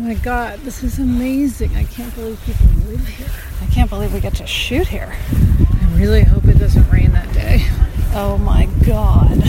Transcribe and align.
my 0.00 0.14
god, 0.14 0.58
this 0.60 0.82
is 0.82 0.98
amazing. 0.98 1.76
I 1.76 1.84
can't 1.84 2.14
believe 2.14 2.40
people 2.46 2.64
live 2.86 3.06
here. 3.06 3.28
I 3.60 3.66
can't 3.66 3.90
believe 3.90 4.14
we 4.14 4.20
get 4.20 4.34
to 4.36 4.46
shoot 4.46 4.88
here. 4.88 5.14
I 5.14 5.98
really 5.98 6.22
hope 6.22 6.46
it 6.46 6.58
doesn't 6.58 6.88
rain 6.90 7.12
that 7.12 7.30
day. 7.34 7.66
Oh 8.14 8.38
my 8.38 8.64
god. 8.86 9.42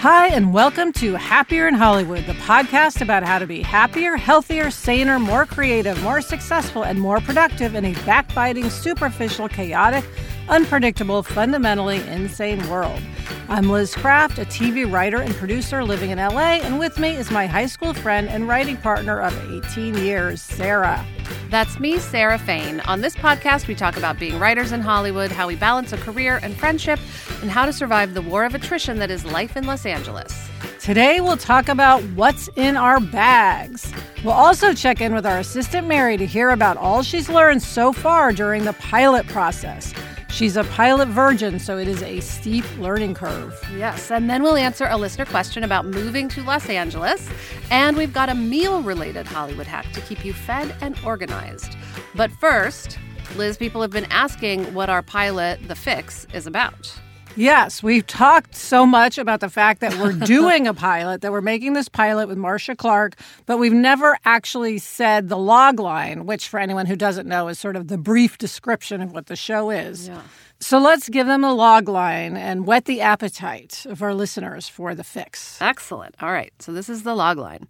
Hi, 0.00 0.26
and 0.30 0.52
welcome 0.52 0.92
to 0.94 1.14
Happier 1.14 1.68
in 1.68 1.74
Hollywood, 1.74 2.26
the 2.26 2.32
podcast 2.32 3.02
about 3.02 3.22
how 3.22 3.38
to 3.38 3.46
be 3.46 3.62
happier, 3.62 4.16
healthier, 4.16 4.72
saner, 4.72 5.20
more 5.20 5.46
creative, 5.46 6.02
more 6.02 6.20
successful, 6.20 6.82
and 6.82 7.00
more 7.00 7.20
productive 7.20 7.76
in 7.76 7.84
a 7.84 7.92
backbiting, 8.04 8.68
superficial, 8.68 9.48
chaotic, 9.48 10.04
unpredictable, 10.48 11.22
fundamentally 11.22 12.00
insane 12.08 12.68
world. 12.68 13.00
I'm 13.48 13.68
Liz 13.70 13.94
Craft, 13.94 14.38
a 14.38 14.44
TV 14.44 14.90
writer 14.90 15.18
and 15.18 15.34
producer 15.34 15.84
living 15.84 16.10
in 16.10 16.18
LA, 16.18 16.60
and 16.62 16.78
with 16.78 16.98
me 16.98 17.16
is 17.16 17.30
my 17.30 17.46
high 17.46 17.66
school 17.66 17.94
friend 17.94 18.28
and 18.28 18.48
writing 18.48 18.76
partner 18.76 19.20
of 19.20 19.36
18 19.52 19.94
years, 19.98 20.40
Sarah. 20.40 21.04
That's 21.50 21.78
me, 21.78 21.98
Sarah 21.98 22.38
Fain. 22.38 22.80
On 22.80 23.00
this 23.00 23.14
podcast, 23.14 23.66
we 23.66 23.74
talk 23.74 23.96
about 23.96 24.18
being 24.18 24.38
writers 24.38 24.72
in 24.72 24.80
Hollywood, 24.80 25.30
how 25.30 25.46
we 25.46 25.56
balance 25.56 25.92
a 25.92 25.98
career 25.98 26.40
and 26.42 26.56
friendship, 26.56 26.98
and 27.42 27.50
how 27.50 27.66
to 27.66 27.72
survive 27.72 28.14
the 28.14 28.22
war 28.22 28.44
of 28.44 28.54
attrition 28.54 28.98
that 28.98 29.10
is 29.10 29.24
life 29.24 29.56
in 29.56 29.66
Los 29.66 29.84
Angeles. 29.84 30.48
Today, 30.80 31.20
we'll 31.20 31.36
talk 31.36 31.68
about 31.68 32.02
what's 32.14 32.48
in 32.56 32.76
our 32.76 32.98
bags. 32.98 33.92
We'll 34.24 34.32
also 34.32 34.72
check 34.72 35.00
in 35.00 35.14
with 35.14 35.26
our 35.26 35.38
assistant 35.38 35.86
Mary 35.86 36.16
to 36.16 36.26
hear 36.26 36.50
about 36.50 36.76
all 36.76 37.02
she's 37.02 37.28
learned 37.28 37.62
so 37.62 37.92
far 37.92 38.32
during 38.32 38.64
the 38.64 38.72
pilot 38.74 39.26
process. 39.26 39.92
She's 40.32 40.56
a 40.56 40.64
pilot 40.64 41.08
virgin, 41.08 41.58
so 41.58 41.76
it 41.76 41.86
is 41.86 42.02
a 42.02 42.20
steep 42.20 42.64
learning 42.78 43.12
curve. 43.12 43.54
Yes, 43.76 44.10
and 44.10 44.30
then 44.30 44.42
we'll 44.42 44.56
answer 44.56 44.86
a 44.88 44.96
listener 44.96 45.26
question 45.26 45.62
about 45.62 45.84
moving 45.84 46.26
to 46.30 46.42
Los 46.42 46.70
Angeles. 46.70 47.28
And 47.70 47.98
we've 47.98 48.14
got 48.14 48.30
a 48.30 48.34
meal 48.34 48.82
related 48.82 49.26
Hollywood 49.26 49.66
hack 49.66 49.92
to 49.92 50.00
keep 50.00 50.24
you 50.24 50.32
fed 50.32 50.74
and 50.80 50.98
organized. 51.04 51.76
But 52.14 52.32
first, 52.32 52.98
Liz, 53.36 53.58
people 53.58 53.82
have 53.82 53.90
been 53.90 54.06
asking 54.06 54.72
what 54.72 54.88
our 54.88 55.02
pilot, 55.02 55.68
The 55.68 55.74
Fix, 55.74 56.26
is 56.32 56.46
about. 56.46 56.98
Yes, 57.36 57.82
we've 57.82 58.06
talked 58.06 58.54
so 58.54 58.84
much 58.86 59.18
about 59.18 59.40
the 59.40 59.48
fact 59.48 59.80
that 59.80 59.98
we're 59.98 60.12
doing 60.26 60.66
a 60.66 60.74
pilot, 60.74 61.22
that 61.22 61.32
we're 61.32 61.40
making 61.40 61.72
this 61.72 61.88
pilot 61.88 62.28
with 62.28 62.38
Marcia 62.38 62.76
Clark, 62.76 63.14
but 63.46 63.58
we've 63.58 63.72
never 63.72 64.18
actually 64.24 64.78
said 64.78 65.28
the 65.28 65.38
log 65.38 65.78
line, 65.78 66.26
which, 66.26 66.48
for 66.48 66.60
anyone 66.60 66.86
who 66.86 66.96
doesn't 66.96 67.26
know, 67.26 67.48
is 67.48 67.58
sort 67.58 67.76
of 67.76 67.88
the 67.88 67.98
brief 67.98 68.38
description 68.38 69.00
of 69.00 69.12
what 69.12 69.26
the 69.26 69.36
show 69.36 69.70
is. 69.70 70.08
Yeah. 70.08 70.22
So 70.60 70.78
let's 70.78 71.08
give 71.08 71.26
them 71.26 71.42
a 71.42 71.52
log 71.52 71.88
line 71.88 72.36
and 72.36 72.66
whet 72.66 72.84
the 72.84 73.00
appetite 73.00 73.84
of 73.86 74.00
our 74.00 74.14
listeners 74.14 74.68
for 74.68 74.94
the 74.94 75.02
fix. 75.02 75.60
Excellent. 75.60 76.14
All 76.22 76.30
right. 76.30 76.52
So 76.60 76.72
this 76.72 76.88
is 76.88 77.02
the 77.02 77.14
log 77.16 77.38
line. 77.38 77.66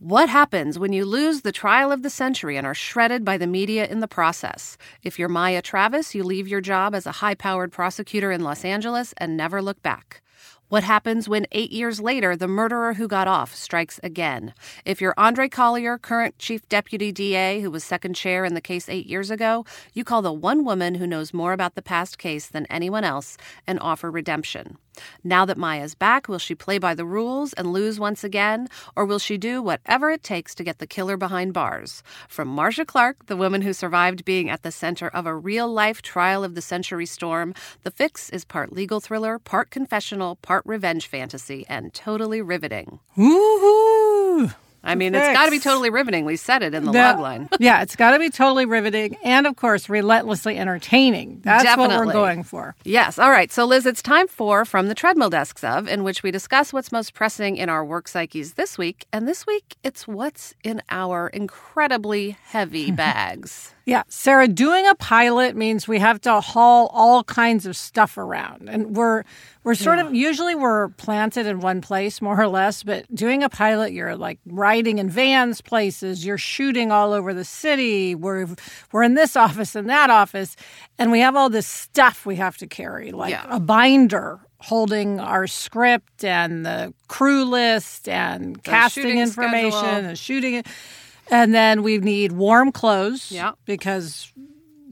What 0.00 0.28
happens 0.28 0.76
when 0.76 0.92
you 0.92 1.04
lose 1.04 1.42
the 1.42 1.52
trial 1.52 1.92
of 1.92 2.02
the 2.02 2.10
century 2.10 2.56
and 2.56 2.66
are 2.66 2.74
shredded 2.74 3.24
by 3.24 3.38
the 3.38 3.46
media 3.46 3.86
in 3.86 4.00
the 4.00 4.08
process? 4.08 4.76
If 5.04 5.18
you're 5.20 5.28
Maya 5.28 5.62
Travis, 5.62 6.16
you 6.16 6.24
leave 6.24 6.48
your 6.48 6.60
job 6.60 6.96
as 6.96 7.06
a 7.06 7.12
high 7.12 7.36
powered 7.36 7.70
prosecutor 7.70 8.32
in 8.32 8.42
Los 8.42 8.64
Angeles 8.64 9.14
and 9.18 9.36
never 9.36 9.62
look 9.62 9.80
back. 9.82 10.20
What 10.68 10.82
happens 10.82 11.28
when 11.28 11.46
eight 11.52 11.70
years 11.70 12.00
later 12.00 12.34
the 12.34 12.48
murderer 12.48 12.94
who 12.94 13.06
got 13.06 13.28
off 13.28 13.54
strikes 13.54 14.00
again? 14.02 14.52
If 14.84 15.00
you're 15.00 15.14
Andre 15.16 15.48
Collier, 15.48 15.96
current 15.96 16.38
chief 16.40 16.68
deputy 16.68 17.12
DA 17.12 17.60
who 17.60 17.70
was 17.70 17.84
second 17.84 18.14
chair 18.14 18.44
in 18.44 18.54
the 18.54 18.60
case 18.60 18.88
eight 18.88 19.06
years 19.06 19.30
ago, 19.30 19.64
you 19.92 20.02
call 20.02 20.22
the 20.22 20.32
one 20.32 20.64
woman 20.64 20.96
who 20.96 21.06
knows 21.06 21.32
more 21.32 21.52
about 21.52 21.76
the 21.76 21.82
past 21.82 22.18
case 22.18 22.48
than 22.48 22.66
anyone 22.66 23.04
else 23.04 23.36
and 23.64 23.78
offer 23.80 24.10
redemption. 24.10 24.76
Now 25.22 25.44
that 25.44 25.58
Maya's 25.58 25.94
back, 25.94 26.28
will 26.28 26.38
she 26.38 26.54
play 26.54 26.78
by 26.78 26.94
the 26.94 27.04
rules 27.04 27.52
and 27.54 27.72
lose 27.72 27.98
once 28.00 28.24
again, 28.24 28.68
or 28.96 29.04
will 29.04 29.18
she 29.18 29.36
do 29.38 29.62
whatever 29.62 30.10
it 30.10 30.22
takes 30.22 30.54
to 30.54 30.64
get 30.64 30.78
the 30.78 30.86
killer 30.86 31.16
behind 31.16 31.52
bars? 31.52 32.02
From 32.28 32.48
Marcia 32.48 32.84
Clark, 32.84 33.26
the 33.26 33.36
woman 33.36 33.62
who 33.62 33.72
survived 33.72 34.24
being 34.24 34.50
at 34.50 34.62
the 34.62 34.72
center 34.72 35.08
of 35.08 35.26
a 35.26 35.34
real 35.34 35.68
life 35.68 36.02
trial 36.02 36.44
of 36.44 36.54
the 36.54 36.62
century 36.62 37.06
storm, 37.06 37.54
The 37.82 37.90
Fix 37.90 38.30
is 38.30 38.44
part 38.44 38.72
legal 38.72 39.00
thriller, 39.00 39.38
part 39.38 39.70
confessional, 39.70 40.36
part 40.36 40.64
revenge 40.66 41.06
fantasy, 41.06 41.64
and 41.68 41.92
totally 41.92 42.40
riveting. 42.40 43.00
Woohoo! 43.16 44.54
I 44.84 44.94
mean, 44.94 45.14
it's 45.14 45.32
got 45.32 45.46
to 45.46 45.50
be 45.50 45.58
totally 45.58 45.90
riveting. 45.90 46.24
We 46.24 46.36
said 46.36 46.62
it 46.62 46.74
in 46.74 46.84
the 46.84 46.92
Yeah. 46.92 47.14
logline. 47.14 47.48
yeah, 47.58 47.82
it's 47.82 47.96
got 47.96 48.12
to 48.12 48.18
be 48.18 48.30
totally 48.30 48.66
riveting 48.66 49.16
and, 49.24 49.46
of 49.46 49.56
course, 49.56 49.88
relentlessly 49.88 50.58
entertaining. 50.58 51.40
That's 51.42 51.76
what 51.76 51.90
we're 51.90 52.12
going 52.12 52.42
for. 52.42 52.76
Yes. 52.84 53.18
All 53.18 53.30
right. 53.30 53.50
So, 53.50 53.64
Liz, 53.64 53.86
it's 53.86 54.02
time 54.02 54.28
for 54.28 54.64
From 54.64 54.88
the 54.88 54.94
Treadmill 54.94 55.30
Desks 55.30 55.64
of, 55.64 55.88
in 55.88 56.04
which 56.04 56.22
we 56.22 56.30
discuss 56.30 56.72
what's 56.72 56.92
most 56.92 57.14
pressing 57.14 57.56
in 57.56 57.68
our 57.68 57.84
work 57.84 58.08
psyches 58.08 58.54
this 58.54 58.76
week. 58.78 59.06
And 59.12 59.26
this 59.26 59.46
week, 59.46 59.76
it's 59.82 60.06
what's 60.06 60.54
in 60.62 60.82
our 60.90 61.28
incredibly 61.28 62.36
heavy 62.46 62.90
bags. 63.04 63.74
Yeah, 63.86 64.02
Sarah, 64.08 64.48
doing 64.48 64.86
a 64.86 64.94
pilot 64.94 65.54
means 65.56 65.86
we 65.86 65.98
have 65.98 66.18
to 66.22 66.40
haul 66.40 66.90
all 66.94 67.22
kinds 67.24 67.66
of 67.66 67.76
stuff 67.76 68.16
around. 68.16 68.68
And 68.70 68.96
we're 68.96 69.24
we're 69.62 69.74
sort 69.74 69.98
of 69.98 70.14
usually 70.14 70.54
we're 70.54 70.88
planted 70.90 71.46
in 71.46 71.60
one 71.60 71.80
place 71.82 72.22
more 72.22 72.40
or 72.40 72.48
less, 72.48 72.82
but 72.82 73.04
doing 73.14 73.42
a 73.42 73.48
pilot 73.50 73.92
you're 73.92 74.16
like 74.16 74.38
riding 74.46 74.98
in 74.98 75.10
vans 75.10 75.60
places, 75.60 76.24
you're 76.24 76.38
shooting 76.38 76.90
all 76.92 77.12
over 77.12 77.34
the 77.34 77.44
city. 77.44 78.14
We're 78.14 78.48
we're 78.90 79.02
in 79.02 79.14
this 79.14 79.36
office 79.36 79.74
and 79.74 79.88
that 79.90 80.08
office, 80.08 80.56
and 80.98 81.12
we 81.12 81.20
have 81.20 81.36
all 81.36 81.50
this 81.50 81.66
stuff 81.66 82.24
we 82.24 82.36
have 82.36 82.56
to 82.58 82.66
carry, 82.66 83.12
like 83.12 83.32
Yeah. 83.32 83.44
a 83.50 83.60
binder 83.60 84.40
holding 84.60 85.20
our 85.20 85.46
script 85.46 86.24
and 86.24 86.64
the 86.64 86.94
crew 87.08 87.44
list 87.44 88.08
and 88.08 88.62
casting 88.64 89.18
information 89.18 89.72
schedule. 89.78 90.08
and 90.08 90.18
shooting 90.18 90.54
it. 90.54 90.66
And 91.30 91.54
then 91.54 91.82
we 91.82 91.98
need 91.98 92.32
warm 92.32 92.72
clothes 92.72 93.30
Yeah. 93.32 93.52
because 93.64 94.32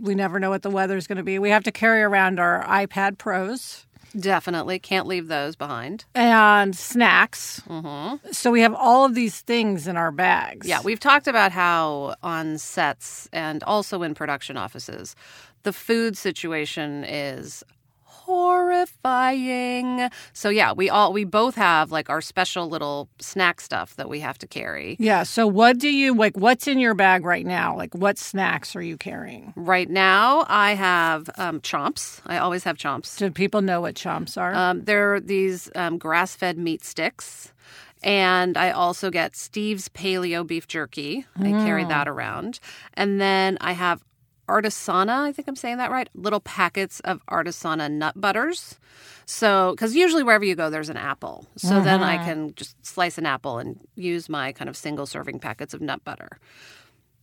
we 0.00 0.14
never 0.14 0.38
know 0.40 0.50
what 0.50 0.62
the 0.62 0.70
weather 0.70 0.96
is 0.96 1.06
going 1.06 1.18
to 1.18 1.22
be. 1.22 1.38
We 1.38 1.50
have 1.50 1.64
to 1.64 1.72
carry 1.72 2.02
around 2.02 2.40
our 2.40 2.64
iPad 2.64 3.18
Pros 3.18 3.86
Definitely 4.18 4.78
can't 4.78 5.06
leave 5.06 5.28
those 5.28 5.56
behind. 5.56 6.04
and 6.14 6.76
snacks. 6.76 7.62
Mm-hmm. 7.66 8.30
So 8.30 8.50
we 8.50 8.60
have 8.60 8.74
all 8.74 9.06
of 9.06 9.14
these 9.14 9.40
things 9.40 9.88
in 9.88 9.96
our 9.96 10.12
bags. 10.12 10.66
Yeah, 10.68 10.80
we've 10.84 11.00
talked 11.00 11.26
about 11.26 11.50
how 11.50 12.16
on 12.22 12.58
sets 12.58 13.26
and 13.32 13.62
also 13.64 14.02
in 14.02 14.12
production 14.14 14.58
offices, 14.58 15.16
the 15.62 15.72
food 15.72 16.18
situation 16.18 17.04
is 17.04 17.64
horrifying. 18.24 20.08
So 20.32 20.48
yeah, 20.48 20.72
we 20.72 20.88
all 20.88 21.12
we 21.12 21.24
both 21.24 21.54
have 21.56 21.90
like 21.90 22.08
our 22.08 22.20
special 22.20 22.68
little 22.68 23.08
snack 23.20 23.60
stuff 23.60 23.96
that 23.96 24.08
we 24.08 24.20
have 24.20 24.38
to 24.38 24.46
carry. 24.46 24.96
Yeah. 24.98 25.24
So 25.24 25.46
what 25.46 25.78
do 25.78 25.88
you 25.88 26.14
like? 26.14 26.36
What's 26.36 26.66
in 26.66 26.78
your 26.78 26.94
bag 26.94 27.24
right 27.24 27.44
now? 27.46 27.76
Like 27.76 27.94
what 27.94 28.18
snacks 28.18 28.76
are 28.76 28.82
you 28.82 28.96
carrying? 28.96 29.52
Right 29.56 29.90
now, 29.90 30.46
I 30.48 30.74
have 30.74 31.28
um, 31.36 31.60
chomps. 31.60 32.20
I 32.26 32.38
always 32.38 32.64
have 32.64 32.76
chomps. 32.76 33.18
Do 33.18 33.30
people 33.30 33.60
know 33.60 33.80
what 33.80 33.94
chomps 33.94 34.40
are? 34.40 34.54
Um, 34.54 34.84
they're 34.84 35.20
these 35.20 35.70
um, 35.74 35.98
grass-fed 35.98 36.58
meat 36.58 36.84
sticks. 36.84 37.52
And 38.04 38.56
I 38.56 38.72
also 38.72 39.10
get 39.10 39.36
Steve's 39.36 39.88
Paleo 39.88 40.44
Beef 40.44 40.66
Jerky. 40.66 41.24
I 41.38 41.50
carry 41.50 41.84
that 41.84 42.08
around. 42.08 42.58
And 42.94 43.20
then 43.20 43.58
I 43.60 43.72
have 43.72 44.02
Artisana, 44.48 45.20
I 45.20 45.32
think 45.32 45.48
I'm 45.48 45.56
saying 45.56 45.78
that 45.78 45.90
right, 45.90 46.08
little 46.14 46.40
packets 46.40 47.00
of 47.00 47.24
Artisana 47.26 47.90
nut 47.90 48.20
butters. 48.20 48.76
So, 49.24 49.72
because 49.72 49.94
usually 49.94 50.22
wherever 50.22 50.44
you 50.44 50.54
go, 50.54 50.68
there's 50.68 50.88
an 50.88 50.96
apple. 50.96 51.46
So 51.56 51.80
then 51.80 52.02
I 52.02 52.18
can 52.18 52.54
just 52.54 52.84
slice 52.84 53.18
an 53.18 53.26
apple 53.26 53.58
and 53.58 53.78
use 53.94 54.28
my 54.28 54.52
kind 54.52 54.68
of 54.68 54.76
single 54.76 55.06
serving 55.06 55.38
packets 55.38 55.74
of 55.74 55.80
nut 55.80 56.04
butter. 56.04 56.38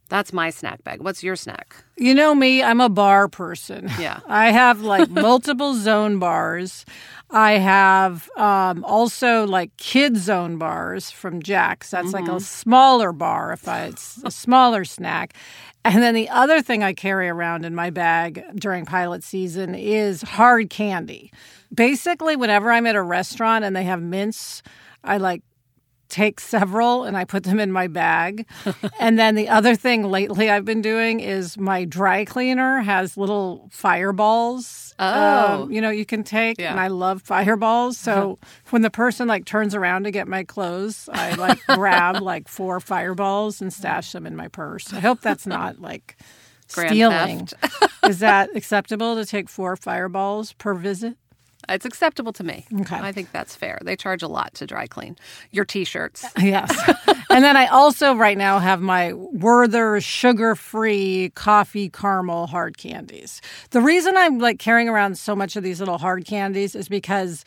That's 0.09 0.33
my 0.33 0.49
snack 0.49 0.83
bag. 0.83 1.01
What's 1.01 1.23
your 1.23 1.35
snack? 1.35 1.75
You 1.95 2.15
know 2.15 2.33
me, 2.33 2.63
I'm 2.63 2.81
a 2.81 2.89
bar 2.89 3.27
person. 3.27 3.91
Yeah. 3.99 4.21
I 4.27 4.51
have 4.51 4.81
like 4.81 5.07
multiple 5.09 5.75
zone 5.75 6.17
bars. 6.17 6.83
I 7.29 7.53
have 7.53 8.27
um, 8.35 8.83
also 8.83 9.45
like 9.45 9.77
kid 9.77 10.17
zone 10.17 10.57
bars 10.57 11.11
from 11.11 11.43
Jack's. 11.43 11.91
That's 11.91 12.11
like 12.11 12.27
a 12.27 12.39
smaller 12.39 13.11
bar 13.11 13.53
if 13.53 13.67
I, 13.67 13.83
it's 13.85 14.19
a 14.23 14.31
smaller 14.31 14.83
snack. 14.83 15.35
And 15.85 16.03
then 16.03 16.13
the 16.13 16.29
other 16.29 16.61
thing 16.61 16.83
I 16.83 16.93
carry 16.93 17.29
around 17.29 17.65
in 17.65 17.73
my 17.73 17.89
bag 17.89 18.43
during 18.55 18.85
pilot 18.85 19.23
season 19.23 19.75
is 19.75 20.21
hard 20.21 20.69
candy. 20.69 21.31
Basically, 21.73 22.35
whenever 22.35 22.71
I'm 22.71 22.85
at 22.85 22.95
a 22.95 23.01
restaurant 23.01 23.63
and 23.63 23.75
they 23.75 23.85
have 23.85 24.01
mints, 24.01 24.61
I 25.03 25.17
like 25.17 25.41
take 26.09 26.39
several 26.39 27.03
and 27.03 27.15
I 27.15 27.23
put 27.23 27.43
them 27.43 27.59
in 27.59 27.71
my 27.71 27.87
bag. 27.87 28.45
and 28.99 29.17
then 29.19 29.35
the 29.35 29.47
other 29.47 29.75
thing 29.75 30.03
lately 30.03 30.49
I've 30.49 30.65
been 30.65 30.81
doing 30.81 31.19
is 31.19 31.57
my 31.57 31.85
dry 31.85 32.25
cleaner 32.25 32.79
has 32.81 33.15
little 33.17 33.69
fireballs. 33.71 34.93
Oh. 35.01 35.63
um, 35.63 35.71
you 35.71 35.79
know, 35.79 35.89
you 35.91 36.05
can 36.05 36.23
take, 36.23 36.59
Yeah. 36.59 36.71
and 36.71 36.79
I 36.79 36.87
love 36.87 37.21
fireballs. 37.21 37.97
So 37.97 38.37
when 38.71 38.81
the 38.81 38.89
person 38.89 39.27
like 39.27 39.45
turns 39.45 39.73
around 39.73 40.03
to 40.03 40.11
get 40.11 40.27
my 40.27 40.43
clothes, 40.43 41.07
I 41.13 41.35
like 41.35 41.59
grab 41.69 42.21
like 42.21 42.47
four 42.49 42.79
fireballs 42.81 43.61
and 43.61 43.71
stash 43.71 44.11
them 44.11 44.25
in 44.25 44.35
my 44.35 44.49
purse. 44.49 44.91
I 44.93 44.99
hope 44.99 45.21
that's 45.21 45.47
not 45.47 45.79
like 45.79 46.17
Grand 46.73 46.89
stealing. 46.91 47.47
is 48.07 48.19
that 48.19 48.49
acceptable 48.55 49.15
to 49.15 49.25
take 49.25 49.47
four 49.47 49.75
fireballs 49.77 50.53
per 50.53 50.73
visit? 50.73 51.17
It's 51.69 51.85
acceptable 51.85 52.33
to 52.33 52.43
me. 52.43 52.65
Okay. 52.81 52.97
I 52.97 53.11
think 53.11 53.31
that's 53.31 53.55
fair. 53.55 53.79
They 53.83 53.95
charge 53.95 54.23
a 54.23 54.27
lot 54.27 54.53
to 54.55 54.65
dry 54.65 54.87
clean 54.87 55.17
your 55.51 55.65
t-shirts. 55.65 56.25
Yes. 56.39 56.71
and 57.29 57.43
then 57.43 57.55
I 57.55 57.67
also 57.67 58.15
right 58.15 58.37
now 58.37 58.59
have 58.59 58.81
my 58.81 59.13
Werther 59.13 60.01
sugar-free 60.01 61.31
coffee 61.35 61.89
caramel 61.89 62.47
hard 62.47 62.77
candies. 62.77 63.41
The 63.71 63.81
reason 63.81 64.17
I'm 64.17 64.39
like 64.39 64.59
carrying 64.59 64.89
around 64.89 65.17
so 65.17 65.35
much 65.35 65.55
of 65.55 65.63
these 65.63 65.79
little 65.79 65.97
hard 65.97 66.25
candies 66.25 66.75
is 66.75 66.89
because 66.89 67.45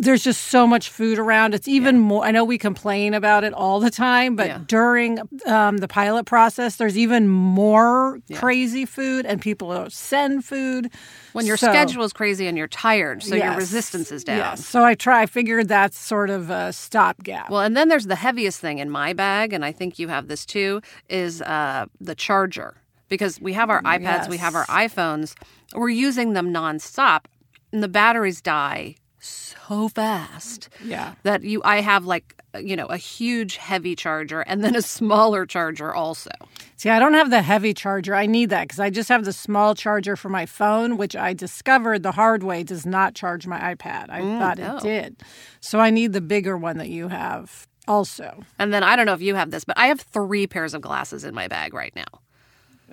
there's 0.00 0.22
just 0.22 0.44
so 0.44 0.66
much 0.66 0.90
food 0.90 1.18
around. 1.18 1.54
It's 1.54 1.66
even 1.66 1.98
more. 1.98 2.24
I 2.24 2.30
know 2.30 2.44
we 2.44 2.56
complain 2.56 3.14
about 3.14 3.42
it 3.44 3.52
all 3.52 3.80
the 3.80 3.90
time, 3.90 4.36
but 4.36 4.46
Yeah. 4.46 4.60
during 4.66 5.18
um, 5.46 5.78
the 5.78 5.88
pilot 5.88 6.24
process, 6.24 6.76
there's 6.76 6.96
even 6.96 7.28
more 7.28 8.20
crazy 8.34 8.84
food, 8.86 9.26
and 9.26 9.40
people 9.40 9.90
send 9.90 10.44
food 10.44 10.90
When 11.32 11.46
your 11.46 11.56
So- 11.56 11.68
schedule 11.68 12.04
is 12.04 12.12
crazy 12.12 12.46
and 12.46 12.56
you're 12.56 12.66
tired, 12.68 13.22
so 13.22 13.34
your 13.36 13.54
resistance 13.54 14.10
is 14.10 14.24
down. 14.24 14.38
Yes. 14.38 14.64
So 14.66 14.84
I 14.84 14.94
try. 14.94 15.22
I 15.22 15.26
figured 15.26 15.68
that's 15.68 15.98
sort 15.98 16.30
of 16.30 16.48
a 16.50 16.72
stopgap. 16.72 17.50
Well, 17.50 17.60
and 17.60 17.76
then 17.76 17.88
there's 17.88 18.06
the 18.06 18.16
heaviest 18.16 18.60
thing 18.60 18.78
in 18.78 18.88
my 18.90 19.12
bag, 19.12 19.52
and 19.52 19.64
I 19.64 19.70
think 19.72 19.98
you 19.98 20.08
have 20.08 20.28
this 20.28 20.46
too, 20.46 20.80
is 21.08 21.42
uh, 21.42 21.86
the 22.00 22.14
charger. 22.14 22.76
Because 23.08 23.40
we 23.40 23.52
have 23.54 23.70
our 23.70 23.82
iPads, 23.82 24.28
we 24.28 24.36
have 24.38 24.54
our 24.54 24.66
iPhones, 24.66 25.34
we're 25.74 25.88
using 25.90 26.32
them 26.34 26.52
nonstop, 26.52 27.24
and 27.72 27.82
the 27.82 27.88
batteries 27.88 28.40
die 28.40 28.96
so 29.20 29.88
fast 29.88 30.68
yeah. 30.84 31.14
that 31.22 31.42
you 31.42 31.60
I 31.64 31.80
have 31.80 32.04
like 32.04 32.40
you 32.58 32.76
know 32.76 32.86
a 32.86 32.96
huge 32.96 33.56
heavy 33.56 33.94
charger 33.94 34.40
and 34.40 34.64
then 34.64 34.76
a 34.76 34.82
smaller 34.82 35.46
charger 35.46 35.94
also. 35.94 36.30
See, 36.76 36.90
I 36.90 36.98
don't 36.98 37.14
have 37.14 37.30
the 37.30 37.42
heavy 37.42 37.74
charger. 37.74 38.14
I 38.14 38.26
need 38.26 38.50
that 38.50 38.64
because 38.64 38.80
I 38.80 38.90
just 38.90 39.08
have 39.08 39.24
the 39.24 39.32
small 39.32 39.74
charger 39.74 40.16
for 40.16 40.28
my 40.28 40.46
phone, 40.46 40.96
which 40.96 41.16
I 41.16 41.34
discovered 41.34 42.02
the 42.02 42.12
hard 42.12 42.42
way 42.42 42.62
does 42.62 42.86
not 42.86 43.14
charge 43.14 43.46
my 43.46 43.74
iPad. 43.74 44.10
I 44.10 44.20
mm, 44.20 44.38
thought 44.38 44.58
no. 44.58 44.76
it 44.76 44.82
did. 44.82 45.16
So 45.60 45.80
I 45.80 45.90
need 45.90 46.12
the 46.12 46.20
bigger 46.20 46.56
one 46.56 46.78
that 46.78 46.88
you 46.88 47.08
have 47.08 47.66
also. 47.88 48.44
And 48.58 48.72
then 48.72 48.84
I 48.84 48.94
don't 48.94 49.06
know 49.06 49.14
if 49.14 49.22
you 49.22 49.34
have 49.34 49.50
this, 49.50 49.64
but 49.64 49.76
I 49.76 49.88
have 49.88 50.00
three 50.00 50.46
pairs 50.46 50.74
of 50.74 50.82
glasses 50.82 51.24
in 51.24 51.34
my 51.34 51.48
bag 51.48 51.74
right 51.74 51.94
now. 51.96 52.20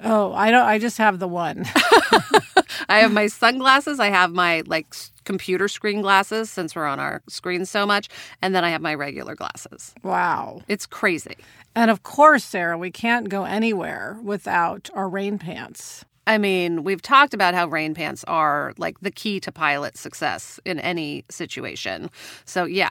Oh, 0.04 0.34
I 0.34 0.52
don't. 0.52 0.66
I 0.66 0.78
just 0.78 0.98
have 0.98 1.20
the 1.20 1.28
one. 1.28 1.66
I 2.90 3.00
have 3.00 3.14
my 3.14 3.28
sunglasses. 3.28 4.00
I 4.00 4.10
have 4.10 4.32
my 4.32 4.64
like 4.66 4.94
computer 5.26 5.68
screen 5.68 6.02
glasses 6.02 6.50
since 6.50 6.76
we're 6.76 6.86
on 6.86 7.00
our 7.00 7.22
screens 7.28 7.70
so 7.70 7.86
much, 7.86 8.08
and 8.42 8.56
then 8.56 8.64
I 8.64 8.70
have 8.70 8.82
my 8.82 8.96
regular 8.96 9.36
glasses. 9.36 9.94
wow. 10.04 10.62
It's 10.68 10.86
crazy. 10.86 11.36
And 11.76 11.92
of 11.92 12.04
course, 12.04 12.44
Sarah, 12.44 12.78
we 12.78 12.92
can't 12.92 13.28
go 13.28 13.44
anywhere 13.44 14.18
without 14.24 14.90
our 14.94 15.10
rain 15.10 15.38
pants. 15.38 16.06
I 16.28 16.38
mean, 16.38 16.84
we've 16.84 17.02
talked 17.02 17.34
about 17.34 17.54
how 17.54 17.68
rain 17.68 17.94
pants 17.94 18.24
are 18.28 18.74
like 18.78 19.00
the 19.02 19.12
key 19.12 19.40
to 19.42 19.52
pilot 19.52 19.98
success 19.98 20.60
in 20.66 20.80
any 20.80 21.26
situation. 21.30 22.10
So, 22.46 22.66
yeah. 22.66 22.90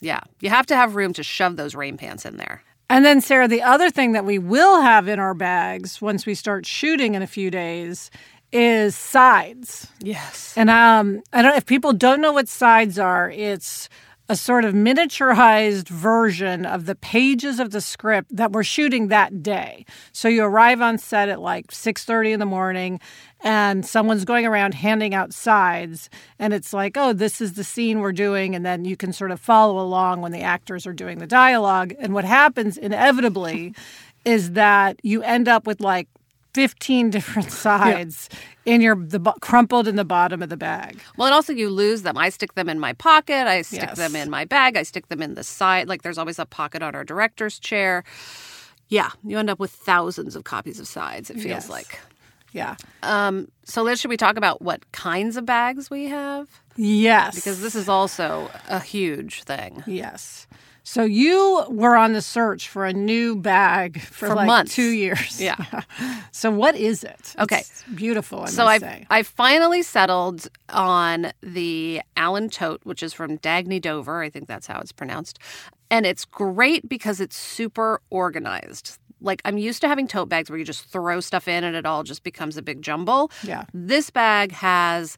Yeah. 0.00 0.20
You 0.40 0.50
have 0.50 0.66
to 0.66 0.76
have 0.76 0.94
room 0.94 1.12
to 1.14 1.22
shove 1.22 1.56
those 1.56 1.74
rain 1.74 1.96
pants 1.96 2.24
in 2.24 2.36
there. 2.36 2.62
And 2.88 3.04
then, 3.04 3.20
Sarah, 3.20 3.48
the 3.48 3.62
other 3.62 3.90
thing 3.90 4.12
that 4.12 4.24
we 4.24 4.38
will 4.38 4.80
have 4.80 5.08
in 5.08 5.18
our 5.18 5.34
bags 5.34 6.00
once 6.00 6.26
we 6.26 6.34
start 6.34 6.66
shooting 6.66 7.14
in 7.14 7.22
a 7.22 7.26
few 7.26 7.50
days 7.50 8.10
is 8.54 8.96
sides. 8.96 9.88
Yes. 10.00 10.54
And 10.56 10.70
um, 10.70 11.22
I 11.32 11.42
don't. 11.42 11.50
Know 11.50 11.56
if 11.56 11.66
people 11.66 11.92
don't 11.92 12.20
know 12.20 12.32
what 12.32 12.48
sides 12.48 12.98
are, 12.98 13.30
it's 13.30 13.88
a 14.26 14.36
sort 14.36 14.64
of 14.64 14.72
miniaturized 14.72 15.88
version 15.88 16.64
of 16.64 16.86
the 16.86 16.94
pages 16.94 17.60
of 17.60 17.72
the 17.72 17.80
script 17.82 18.34
that 18.34 18.52
we're 18.52 18.64
shooting 18.64 19.08
that 19.08 19.42
day. 19.42 19.84
So 20.12 20.28
you 20.28 20.44
arrive 20.44 20.80
on 20.80 20.96
set 20.96 21.28
at 21.28 21.40
like 21.40 21.70
six 21.72 22.04
thirty 22.04 22.32
in 22.32 22.40
the 22.40 22.46
morning, 22.46 23.00
and 23.42 23.84
someone's 23.84 24.24
going 24.24 24.46
around 24.46 24.72
handing 24.72 25.14
out 25.14 25.34
sides, 25.34 26.08
and 26.38 26.54
it's 26.54 26.72
like, 26.72 26.96
oh, 26.96 27.12
this 27.12 27.40
is 27.40 27.54
the 27.54 27.64
scene 27.64 28.00
we're 28.00 28.12
doing, 28.12 28.54
and 28.54 28.64
then 28.64 28.84
you 28.84 28.96
can 28.96 29.12
sort 29.12 29.32
of 29.32 29.40
follow 29.40 29.78
along 29.78 30.22
when 30.22 30.32
the 30.32 30.42
actors 30.42 30.86
are 30.86 30.94
doing 30.94 31.18
the 31.18 31.26
dialogue. 31.26 31.92
And 31.98 32.14
what 32.14 32.24
happens 32.24 32.78
inevitably 32.78 33.74
is 34.24 34.52
that 34.52 34.98
you 35.02 35.22
end 35.22 35.48
up 35.48 35.66
with 35.66 35.80
like 35.80 36.08
15 36.54 37.10
different 37.10 37.50
sides 37.66 38.28
in 38.64 38.80
your 38.80 38.94
the 38.96 39.20
crumpled 39.40 39.86
in 39.88 39.96
the 39.96 40.04
bottom 40.04 40.42
of 40.42 40.48
the 40.48 40.56
bag. 40.56 41.00
Well, 41.16 41.26
and 41.26 41.34
also 41.34 41.52
you 41.52 41.68
lose 41.68 42.02
them. 42.02 42.16
I 42.16 42.30
stick 42.30 42.54
them 42.54 42.68
in 42.68 42.78
my 42.80 42.92
pocket. 42.94 43.46
I 43.46 43.62
stick 43.62 43.80
Yes. 43.82 43.96
them 43.98 44.16
in 44.16 44.30
my 44.30 44.44
bag. 44.44 44.76
I 44.76 44.82
stick 44.84 45.08
them 45.08 45.20
in 45.22 45.34
the 45.34 45.44
side. 45.44 45.88
Like 45.88 46.02
there's 46.02 46.18
always 46.18 46.38
a 46.38 46.46
pocket 46.46 46.82
on 46.82 46.94
our 46.94 47.04
director's 47.04 47.58
chair. 47.58 48.04
Yeah, 48.88 49.10
you 49.24 49.38
end 49.38 49.50
up 49.50 49.58
with 49.58 49.70
thousands 49.70 50.36
of 50.36 50.44
copies 50.44 50.78
of 50.80 50.86
sides. 50.86 51.30
It 51.30 51.34
feels 51.34 51.46
Yes. 51.46 51.68
like. 51.70 51.98
Yeah. 52.52 52.76
Um, 53.02 53.48
so, 53.64 53.82
Liz, 53.82 54.00
should 54.00 54.10
we 54.10 54.16
talk 54.16 54.36
about 54.36 54.62
what 54.62 54.90
kinds 54.92 55.36
of 55.36 55.44
bags 55.44 55.90
we 55.90 56.04
have? 56.08 56.48
Yes. 56.76 57.34
Because 57.34 57.60
this 57.60 57.74
is 57.74 57.88
also 57.88 58.48
a 58.68 58.78
huge 58.78 59.42
thing. 59.42 59.82
yes. 59.86 60.46
So 60.86 61.02
you 61.04 61.64
were 61.70 61.96
on 61.96 62.12
the 62.12 62.20
search 62.20 62.68
for 62.68 62.84
a 62.84 62.92
new 62.92 63.36
bag 63.36 64.00
for, 64.02 64.28
For 64.28 64.34
like 64.34 64.46
months. 64.46 64.74
2 64.74 64.90
years. 64.90 65.40
Yeah. 65.40 65.56
So 66.30 66.50
what 66.50 66.74
is 66.74 67.04
it? 67.04 67.34
Okay. 67.38 67.60
It's 67.60 67.84
beautiful, 67.94 68.40
I 68.40 68.46
So 68.46 68.66
I. 68.66 69.06
I 69.08 69.22
finally 69.22 69.82
settled 69.82 70.48
on 70.68 71.32
the 71.42 72.02
Allyn 72.16 72.50
tote, 72.50 72.80
which 72.82 73.02
is 73.02 73.14
from 73.14 73.38
Dagne 73.38 73.80
Dover. 73.80 74.20
I 74.20 74.28
think 74.28 74.46
that's 74.48 74.66
how 74.66 74.78
it's 74.80 74.92
pronounced, 74.92 75.38
and 75.90 76.04
it's 76.04 76.24
great 76.24 76.86
because 76.88 77.20
it's 77.20 77.36
super 77.36 78.00
organized. 78.10 78.98
Like 79.20 79.40
I'm 79.44 79.56
used 79.58 79.80
to 79.82 79.88
having 79.88 80.06
tote 80.08 80.28
bags 80.28 80.50
where 80.50 80.58
you 80.58 80.64
just 80.66 80.84
throw 80.86 81.20
stuff 81.20 81.46
in 81.48 81.64
and 81.64 81.76
it 81.76 81.86
all 81.86 82.02
just 82.02 82.24
becomes 82.24 82.56
a 82.58 82.62
big 82.62 82.82
jumble. 82.82 83.30
Yeah. 83.42 83.64
This 83.72 84.10
bag 84.10 84.52
has 84.52 85.16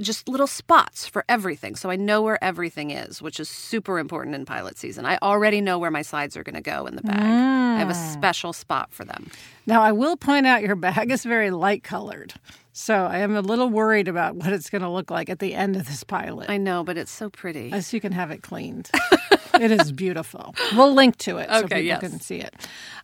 just 0.00 0.28
little 0.28 0.46
spots 0.46 1.06
for 1.06 1.24
everything. 1.28 1.76
So 1.76 1.90
I 1.90 1.96
know 1.96 2.22
where 2.22 2.42
everything 2.42 2.90
is, 2.90 3.22
which 3.22 3.38
is 3.38 3.48
super 3.48 3.98
important 3.98 4.34
in 4.34 4.44
pilot 4.44 4.78
season. 4.78 5.06
I 5.06 5.18
already 5.22 5.60
know 5.60 5.78
where 5.78 5.90
my 5.90 6.02
slides 6.02 6.36
are 6.36 6.42
going 6.42 6.56
to 6.56 6.60
go 6.60 6.86
in 6.86 6.96
the 6.96 7.02
bag. 7.02 7.20
I 7.20 7.78
have 7.78 7.90
a 7.90 7.94
special 7.94 8.52
spot 8.52 8.92
for 8.92 9.04
them. 9.04 9.30
Now, 9.66 9.82
I 9.82 9.92
will 9.92 10.16
point 10.16 10.46
out 10.46 10.62
your 10.62 10.76
bag 10.76 11.10
is 11.10 11.24
very 11.24 11.50
light 11.50 11.82
colored. 11.82 12.34
So 12.72 12.94
I 12.94 13.18
am 13.18 13.36
a 13.36 13.40
little 13.40 13.68
worried 13.68 14.08
about 14.08 14.34
what 14.34 14.52
it's 14.52 14.68
going 14.68 14.82
to 14.82 14.88
look 14.88 15.08
like 15.08 15.30
at 15.30 15.38
the 15.38 15.54
end 15.54 15.76
of 15.76 15.86
this 15.86 16.02
pilot. 16.02 16.50
I 16.50 16.56
know, 16.56 16.82
but 16.82 16.98
it's 16.98 17.12
so 17.12 17.30
pretty. 17.30 17.70
as 17.70 17.92
you 17.92 18.00
can 18.00 18.10
have 18.10 18.32
it 18.32 18.42
cleaned. 18.42 18.90
it 19.60 19.70
is 19.70 19.92
beautiful. 19.92 20.56
We'll 20.74 20.92
link 20.92 21.16
to 21.18 21.38
it 21.38 21.48
so 21.50 21.62
people 21.62 21.78
yes. 21.78 22.00
can 22.00 22.18
see 22.18 22.40
it. 22.40 22.52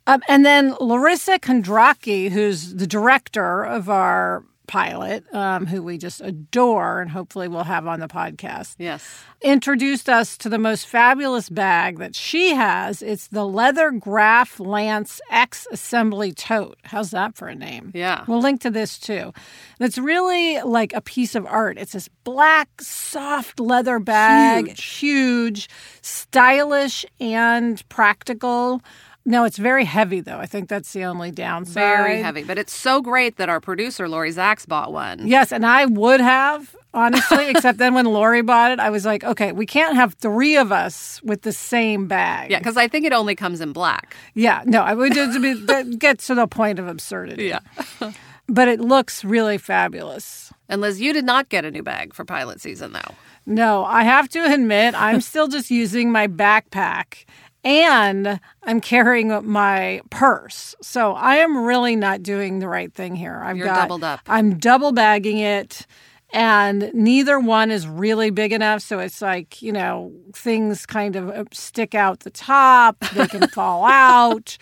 Um, 0.07 0.21
and 0.27 0.45
then 0.45 0.75
Larissa 0.81 1.39
Kondracki, 1.39 2.29
who's 2.29 2.75
the 2.75 2.87
director 2.87 3.63
of 3.63 3.89
our 3.89 4.43
pilot, 4.71 5.25
um, 5.35 5.65
who 5.65 5.83
we 5.83 5.97
just 5.97 6.21
adore 6.21 7.01
and 7.01 7.11
hopefully 7.11 7.49
we'll 7.49 7.65
have 7.65 7.85
on 7.87 7.99
the 7.99 8.07
podcast, 8.07 8.75
yes. 8.79 9.21
introduced 9.41 10.07
us 10.07 10.37
to 10.37 10.47
the 10.47 10.57
most 10.57 10.87
fabulous 10.87 11.49
bag 11.49 11.99
that 11.99 12.15
she 12.15 12.55
has. 12.55 13.01
It's 13.01 13.27
the 13.27 13.45
Leather 13.45 13.91
Graph 13.91 14.61
Lance 14.61 15.19
X 15.29 15.67
Assembly 15.73 16.31
Tote. 16.31 16.77
How's 16.85 17.11
that 17.11 17.35
for 17.35 17.49
a 17.49 17.55
name? 17.55 17.91
Yeah. 17.93 18.23
We'll 18.29 18.39
link 18.41 18.61
to 18.61 18.69
this 18.69 18.97
too. 18.97 19.33
And 19.33 19.81
it's 19.81 19.97
really 19.97 20.61
like 20.61 20.93
a 20.93 21.01
piece 21.01 21.35
of 21.35 21.45
art. 21.45 21.77
It's 21.77 21.91
this 21.91 22.07
black, 22.23 22.69
soft 22.79 23.59
leather 23.59 23.99
bag, 23.99 24.67
Huge. 24.67 24.85
huge, 24.85 25.69
stylish, 26.01 27.05
and 27.19 27.83
practical. 27.89 28.81
No, 29.23 29.43
it's 29.43 29.57
very 29.57 29.85
heavy 29.85 30.19
though. 30.19 30.39
I 30.39 30.45
think 30.45 30.67
that's 30.67 30.91
the 30.93 31.03
only 31.03 31.31
downside. 31.31 31.75
Very 31.75 32.21
heavy, 32.21 32.43
but 32.43 32.57
it's 32.57 32.73
so 32.73 33.01
great 33.01 33.37
that 33.37 33.49
our 33.49 33.59
producer 33.59 34.09
Lori 34.09 34.31
Zacks 34.31 34.67
bought 34.67 34.91
one. 34.91 35.27
Yes, 35.27 35.51
and 35.51 35.65
I 35.65 35.85
would 35.85 36.21
have 36.21 36.75
honestly, 36.93 37.49
except 37.49 37.77
then 37.77 37.93
when 37.93 38.05
Lori 38.05 38.41
bought 38.41 38.71
it, 38.71 38.79
I 38.79 38.89
was 38.89 39.05
like, 39.05 39.23
okay, 39.23 39.51
we 39.51 39.65
can't 39.65 39.95
have 39.95 40.13
three 40.15 40.57
of 40.57 40.71
us 40.71 41.21
with 41.23 41.43
the 41.43 41.53
same 41.53 42.07
bag. 42.07 42.51
Yeah, 42.51 42.59
because 42.59 42.77
I 42.77 42.87
think 42.87 43.05
it 43.05 43.13
only 43.13 43.35
comes 43.35 43.61
in 43.61 43.73
black. 43.73 44.15
yeah. 44.33 44.63
No, 44.65 44.81
I 44.81 44.93
would 44.93 45.13
just 45.13 45.41
be, 45.41 45.53
that 45.65 45.99
gets 45.99 46.27
to 46.27 46.35
the 46.35 46.47
point 46.47 46.79
of 46.79 46.87
absurdity. 46.87 47.45
Yeah. 47.45 47.59
but 48.47 48.67
it 48.67 48.79
looks 48.79 49.23
really 49.23 49.57
fabulous. 49.57 50.51
And 50.67 50.81
Liz, 50.81 51.01
you 51.01 51.13
did 51.13 51.25
not 51.25 51.49
get 51.49 51.65
a 51.65 51.71
new 51.71 51.83
bag 51.83 52.13
for 52.13 52.25
pilot 52.25 52.61
season, 52.61 52.93
though. 52.93 53.15
No, 53.45 53.83
I 53.83 54.03
have 54.03 54.29
to 54.29 54.53
admit, 54.53 54.93
I'm 54.95 55.19
still 55.19 55.47
just 55.47 55.71
using 55.71 56.11
my 56.11 56.27
backpack 56.27 57.25
and 57.63 58.39
I'm 58.63 58.81
carrying 58.81 59.29
my 59.45 60.01
purse. 60.09 60.75
So 60.81 61.13
I 61.13 61.37
am 61.37 61.63
really 61.63 61.95
not 61.95 62.23
doing 62.23 62.59
the 62.59 62.67
right 62.67 62.93
thing 62.93 63.15
here. 63.15 63.41
I've 63.43 63.57
You're 63.57 63.67
got, 63.67 63.83
doubled 63.83 64.03
up. 64.03 64.21
I'm 64.27 64.57
double 64.57 64.91
bagging 64.91 65.37
it. 65.37 65.85
And 66.33 66.91
neither 66.93 67.39
one 67.39 67.71
is 67.71 67.85
really 67.87 68.29
big 68.29 68.53
enough. 68.53 68.81
So 68.81 68.99
it's 68.99 69.21
like, 69.21 69.61
you 69.61 69.73
know, 69.73 70.13
things 70.33 70.85
kind 70.85 71.17
of 71.17 71.29
uh, 71.29 71.43
stick 71.51 71.93
out 71.93 72.21
the 72.21 72.29
top, 72.29 72.99
they 73.13 73.27
can 73.27 73.47
fall 73.49 73.83
out. 73.83 74.57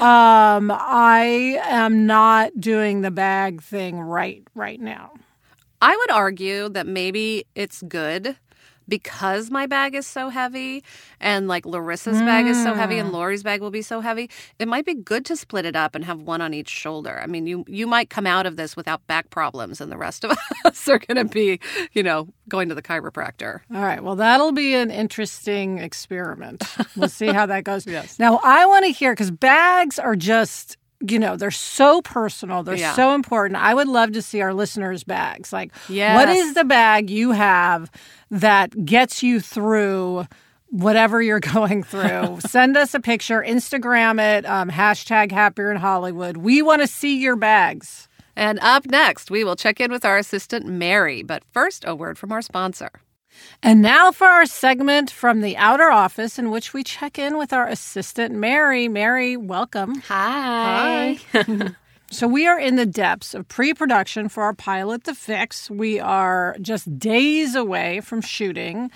Um, 0.00 0.70
I 0.72 1.60
am 1.64 2.06
not 2.06 2.60
doing 2.60 3.00
the 3.00 3.10
bag 3.10 3.62
thing 3.62 3.98
right 3.98 4.44
right 4.54 4.80
now. 4.80 5.12
I 5.82 5.96
would 5.96 6.10
argue 6.10 6.68
that 6.68 6.86
maybe 6.86 7.46
it's 7.56 7.82
good 7.82 8.36
because 8.88 9.50
my 9.50 9.66
bag 9.66 9.94
is 9.94 10.06
so 10.06 10.28
heavy 10.28 10.82
and 11.20 11.46
like 11.48 11.64
Larissa's 11.64 12.20
bag 12.20 12.46
is 12.46 12.60
so 12.62 12.74
heavy 12.74 12.98
and 12.98 13.10
mm. 13.10 13.12
Lori's 13.12 13.42
bag 13.42 13.60
will 13.60 13.70
be 13.70 13.82
so 13.82 14.00
heavy, 14.00 14.30
it 14.58 14.66
might 14.66 14.84
be 14.84 14.94
good 14.94 15.24
to 15.26 15.36
split 15.36 15.64
it 15.64 15.76
up 15.76 15.94
and 15.94 16.04
have 16.04 16.20
one 16.20 16.40
on 16.40 16.54
each 16.54 16.68
shoulder. 16.68 17.20
I 17.22 17.26
mean, 17.26 17.46
you 17.46 17.64
you 17.68 17.86
might 17.86 18.10
come 18.10 18.26
out 18.26 18.46
of 18.46 18.56
this 18.56 18.76
without 18.76 19.06
back 19.06 19.30
problems 19.30 19.80
and 19.80 19.92
the 19.92 19.98
rest 19.98 20.24
of 20.24 20.36
us 20.64 20.88
are 20.88 20.98
going 20.98 21.16
to 21.16 21.32
be, 21.32 21.60
you 21.92 22.02
know, 22.02 22.28
going 22.48 22.68
to 22.68 22.74
the 22.74 22.82
chiropractor. 22.82 23.60
All 23.74 23.82
right. 23.82 24.02
Well, 24.02 24.16
that'll 24.16 24.52
be 24.52 24.74
an 24.74 24.90
interesting 24.90 25.78
experiment. 25.78 26.64
We'll 26.96 27.08
see 27.08 27.28
how 27.28 27.46
that 27.46 27.64
goes. 27.64 27.86
yes. 27.86 28.18
Now, 28.18 28.40
I 28.42 28.66
want 28.66 28.84
to 28.86 28.92
hear 28.92 29.12
because 29.12 29.30
bags 29.30 29.98
are 29.98 30.16
just 30.16 30.76
you 31.06 31.18
know 31.18 31.36
they're 31.36 31.50
so 31.50 32.02
personal. 32.02 32.62
They're 32.62 32.76
Yeah. 32.76 32.94
so 32.94 33.14
important. 33.14 33.60
I 33.62 33.74
would 33.74 33.88
love 33.88 34.12
to 34.12 34.22
see 34.22 34.40
our 34.40 34.52
listeners 34.54 35.04
bags. 35.04 35.52
Like 35.52 35.72
what 35.86 35.90
Yes. 35.94 36.36
is 36.38 36.54
the 36.54 36.64
bag 36.64 37.08
you 37.10 37.32
have 37.32 37.90
that 38.30 38.84
gets 38.84 39.22
you 39.22 39.40
through 39.40 40.26
whatever 40.70 41.22
you're 41.22 41.40
going 41.54 41.82
through? 41.82 42.38
Send 42.40 42.76
us 42.76 42.94
a 42.94 43.00
picture 43.00 43.42
instagram 43.46 44.20
it 44.20 44.44
um, 44.44 44.70
hashtag 44.70 45.30
happier 45.32 45.70
in 45.70 45.76
hollywood. 45.76 46.36
We 46.38 46.62
want 46.62 46.82
to 46.82 46.88
see 46.88 47.18
your 47.18 47.36
bags. 47.36 48.08
And 48.36 48.58
up 48.60 48.86
next, 48.86 49.30
we 49.32 49.42
will 49.42 49.56
check 49.56 49.80
in 49.80 49.90
with 49.90 50.04
our 50.04 50.16
assistant 50.16 50.64
Mary, 50.66 51.22
but 51.24 51.42
first 51.52 51.84
a 51.86 51.94
word 51.96 52.16
from 52.18 52.30
our 52.30 52.42
sponsor. 52.42 52.90
And 53.62 53.82
now 53.82 54.12
for 54.12 54.26
our 54.26 54.46
segment 54.46 55.10
from 55.10 55.40
the 55.40 55.56
outer 55.56 55.90
office 55.90 56.38
in 56.38 56.50
which 56.50 56.72
we 56.72 56.84
check 56.84 57.18
in 57.18 57.36
with 57.36 57.52
our 57.52 57.66
assistant, 57.66 58.34
Mary. 58.34 58.88
Mary, 58.88 59.36
welcome. 59.36 60.00
Hi. 60.06 61.18
Hi. 61.32 61.74
so, 62.10 62.28
we 62.28 62.46
are 62.46 62.58
in 62.58 62.76
the 62.76 62.86
depths 62.86 63.34
of 63.34 63.48
pre 63.48 63.74
production 63.74 64.28
for 64.28 64.42
our 64.44 64.54
pilot, 64.54 65.04
The 65.04 65.14
Fix. 65.14 65.70
We 65.70 65.98
are 65.98 66.56
just 66.60 66.98
days 66.98 67.54
away 67.54 68.00
from 68.00 68.20
shooting. 68.20 68.90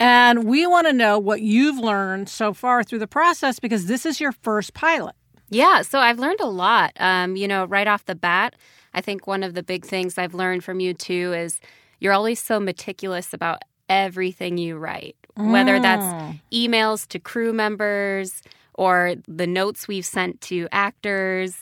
And 0.00 0.44
we 0.44 0.66
want 0.66 0.86
to 0.86 0.92
know 0.92 1.18
what 1.18 1.40
you've 1.40 1.78
learned 1.78 2.28
so 2.28 2.52
far 2.52 2.82
through 2.82 2.98
the 2.98 3.06
process 3.06 3.58
because 3.60 3.86
this 3.86 4.04
is 4.04 4.20
your 4.20 4.32
first 4.32 4.74
pilot. 4.74 5.14
Yeah, 5.50 5.82
so 5.82 5.98
I've 5.98 6.18
learned 6.18 6.40
a 6.40 6.48
lot. 6.48 6.92
Um, 6.96 7.36
you 7.36 7.46
know, 7.46 7.64
right 7.66 7.86
off 7.86 8.04
the 8.06 8.14
bat, 8.14 8.54
I 8.92 9.00
think 9.00 9.26
one 9.26 9.42
of 9.42 9.54
the 9.54 9.62
big 9.62 9.84
things 9.84 10.18
I've 10.18 10.34
learned 10.34 10.64
from 10.64 10.80
you 10.80 10.94
too 10.94 11.32
is 11.32 11.60
you're 12.00 12.12
always 12.12 12.40
so 12.42 12.58
meticulous 12.60 13.32
about 13.32 13.62
everything 13.88 14.58
you 14.58 14.76
write, 14.76 15.16
whether 15.36 15.78
that's 15.80 16.38
emails 16.52 17.06
to 17.08 17.18
crew 17.18 17.52
members 17.52 18.42
or 18.74 19.14
the 19.28 19.46
notes 19.46 19.86
we've 19.86 20.06
sent 20.06 20.40
to 20.42 20.68
actors, 20.72 21.56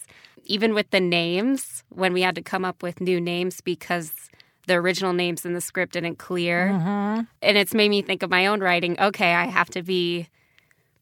even 0.44 0.74
with 0.74 0.90
the 0.90 1.00
names 1.00 1.82
when 1.90 2.12
we 2.12 2.22
had 2.22 2.34
to 2.34 2.42
come 2.42 2.64
up 2.64 2.82
with 2.82 3.00
new 3.00 3.20
names 3.20 3.60
because 3.60 4.12
the 4.66 4.74
original 4.74 5.12
names 5.12 5.44
in 5.44 5.54
the 5.54 5.60
script 5.60 5.92
didn't 5.94 6.16
clear. 6.16 6.68
And 7.42 7.58
it's 7.58 7.74
made 7.74 7.88
me 7.90 8.02
think 8.02 8.22
of 8.22 8.30
my 8.30 8.46
own 8.46 8.60
writing. 8.60 8.98
Okay, 9.00 9.34
I 9.34 9.46
have 9.46 9.68
to 9.70 9.82
be 9.82 10.28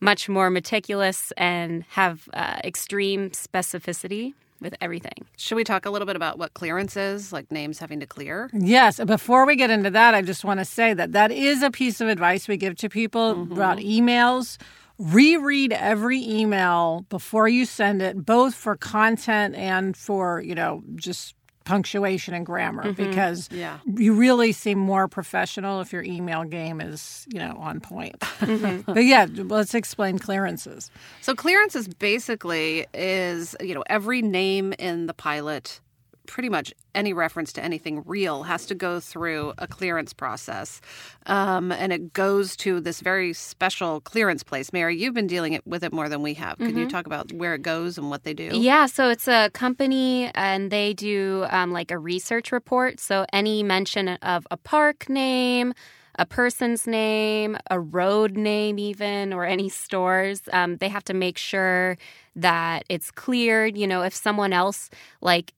much 0.01 0.29
more 0.29 0.49
meticulous 0.49 1.31
and 1.37 1.85
have 1.91 2.29
uh, 2.33 2.59
extreme 2.65 3.31
specificity 3.31 4.33
with 4.61 4.75
everything. 4.81 5.27
Should 5.37 5.57
we 5.57 5.65
talk 5.65 5.87
a 5.87 5.91
little 5.91 6.07
bit 6.07 6.17
about 6.17 6.39
what 6.39 6.55
clearance 6.55 6.97
is, 6.97 7.33
like 7.33 7.51
names 7.51 7.79
having 7.79 8.01
to 8.01 8.07
clear? 8.07 8.51
Yes. 8.53 9.01
Before 9.05 9.47
we 9.47 9.57
get 9.57 9.71
into 9.71 9.91
that, 9.91 10.15
I 10.15 10.23
just 10.23 10.45
want 10.45 10.61
to 10.61 10.65
say 10.65 10.95
that 10.95 11.13
that 11.13 11.33
is 11.33 11.63
a 11.63 11.71
piece 11.71 12.01
of 12.01 12.09
advice 12.09 12.49
we 12.49 12.57
give 12.57 12.77
to 12.77 12.89
people 12.89 13.35
mm-hmm. 13.35 13.53
about 13.53 13.79
emails. 13.79 14.59
Reread 14.99 15.73
every 15.73 16.23
email 16.23 17.07
before 17.09 17.49
you 17.49 17.65
send 17.65 18.03
it, 18.03 18.27
both 18.27 18.55
for 18.55 18.77
content 18.77 19.55
and 19.55 19.97
for, 19.97 20.43
you 20.43 20.55
know, 20.55 20.83
just 20.97 21.35
punctuation 21.65 22.35
and 22.35 22.45
grammar 22.47 22.85
mm-hmm. 22.85 23.11
because 23.11 23.49
Yeah. 23.53 23.79
you 23.87 24.15
really 24.15 24.53
seem 24.53 24.79
more 24.79 25.09
professional 25.09 25.81
if 25.81 25.93
your 25.93 26.03
email 26.03 26.45
game 26.45 26.81
is, 26.81 27.27
you 27.33 27.39
know, 27.39 27.57
on 27.59 27.81
point. 27.81 28.17
Mm-hmm. 28.51 28.93
but 28.93 29.05
yeah, 29.05 29.27
let's 29.31 29.75
explain 29.75 30.19
clearances. 30.19 30.91
So 31.21 31.35
clearances 31.35 31.87
basically 31.89 32.87
is, 32.95 33.55
you 33.61 33.75
know, 33.75 33.85
every 33.89 34.23
name 34.23 34.73
in 34.79 35.07
the 35.07 35.15
pilot, 35.15 35.81
pretty 36.27 36.49
much 36.49 36.73
any 36.95 37.13
reference 37.13 37.53
to 37.55 37.63
anything 37.63 38.03
real 38.07 38.45
has 38.45 38.67
to 38.67 38.75
go 38.75 39.01
through 39.01 39.53
a 39.59 39.67
clearance 39.67 40.13
process. 40.13 40.81
Um, 41.27 41.73
and 41.73 41.93
it 41.93 42.13
goes 42.13 42.57
to 42.57 42.81
this 42.81 43.01
very 43.01 43.33
special 43.33 44.01
clearance 44.01 44.43
place. 44.43 44.73
Mary, 44.73 44.97
you've 44.97 45.15
been 45.15 45.27
dealing 45.27 45.61
with 45.65 45.85
it 45.85 45.93
more 45.93 46.09
than 46.09 46.23
we 46.23 46.35
have. 46.35 46.59
Can 46.59 46.77
you 46.77 46.89
talk 46.89 47.07
about 47.07 47.33
where 47.33 47.55
it 47.55 47.63
goes 47.63 47.99
and 47.99 48.11
what 48.11 48.25
they 48.25 48.35
do? 48.35 48.51
Yeah, 48.53 48.87
so 48.87 49.09
it's 49.09 49.29
a 49.29 49.51
company 49.51 50.31
and 50.35 50.71
they 50.71 50.95
do 50.95 51.47
um, 51.51 51.73
like 51.73 51.91
a 51.91 51.99
research 51.99 52.53
report. 52.53 53.01
So 53.01 53.27
any 53.33 53.63
mention 53.63 54.09
of 54.09 54.47
a 54.51 54.57
park 54.57 55.09
name, 55.09 55.75
a 56.19 56.27
person's 56.27 56.87
name, 56.87 57.57
a 57.71 57.81
road 57.81 58.37
name, 58.37 58.79
even, 58.79 59.33
or 59.33 59.45
any 59.45 59.69
stores, 59.69 60.43
um, 60.53 60.77
they 60.77 60.89
have 60.89 61.05
to 61.05 61.15
make 61.15 61.39
sure 61.39 61.97
that 62.37 62.85
it's 62.89 63.11
cleared. 63.11 63.77
You 63.77 63.87
know, 63.87 64.03
if 64.03 64.15
someone 64.15 64.53
else, 64.53 64.91
like 65.21 65.53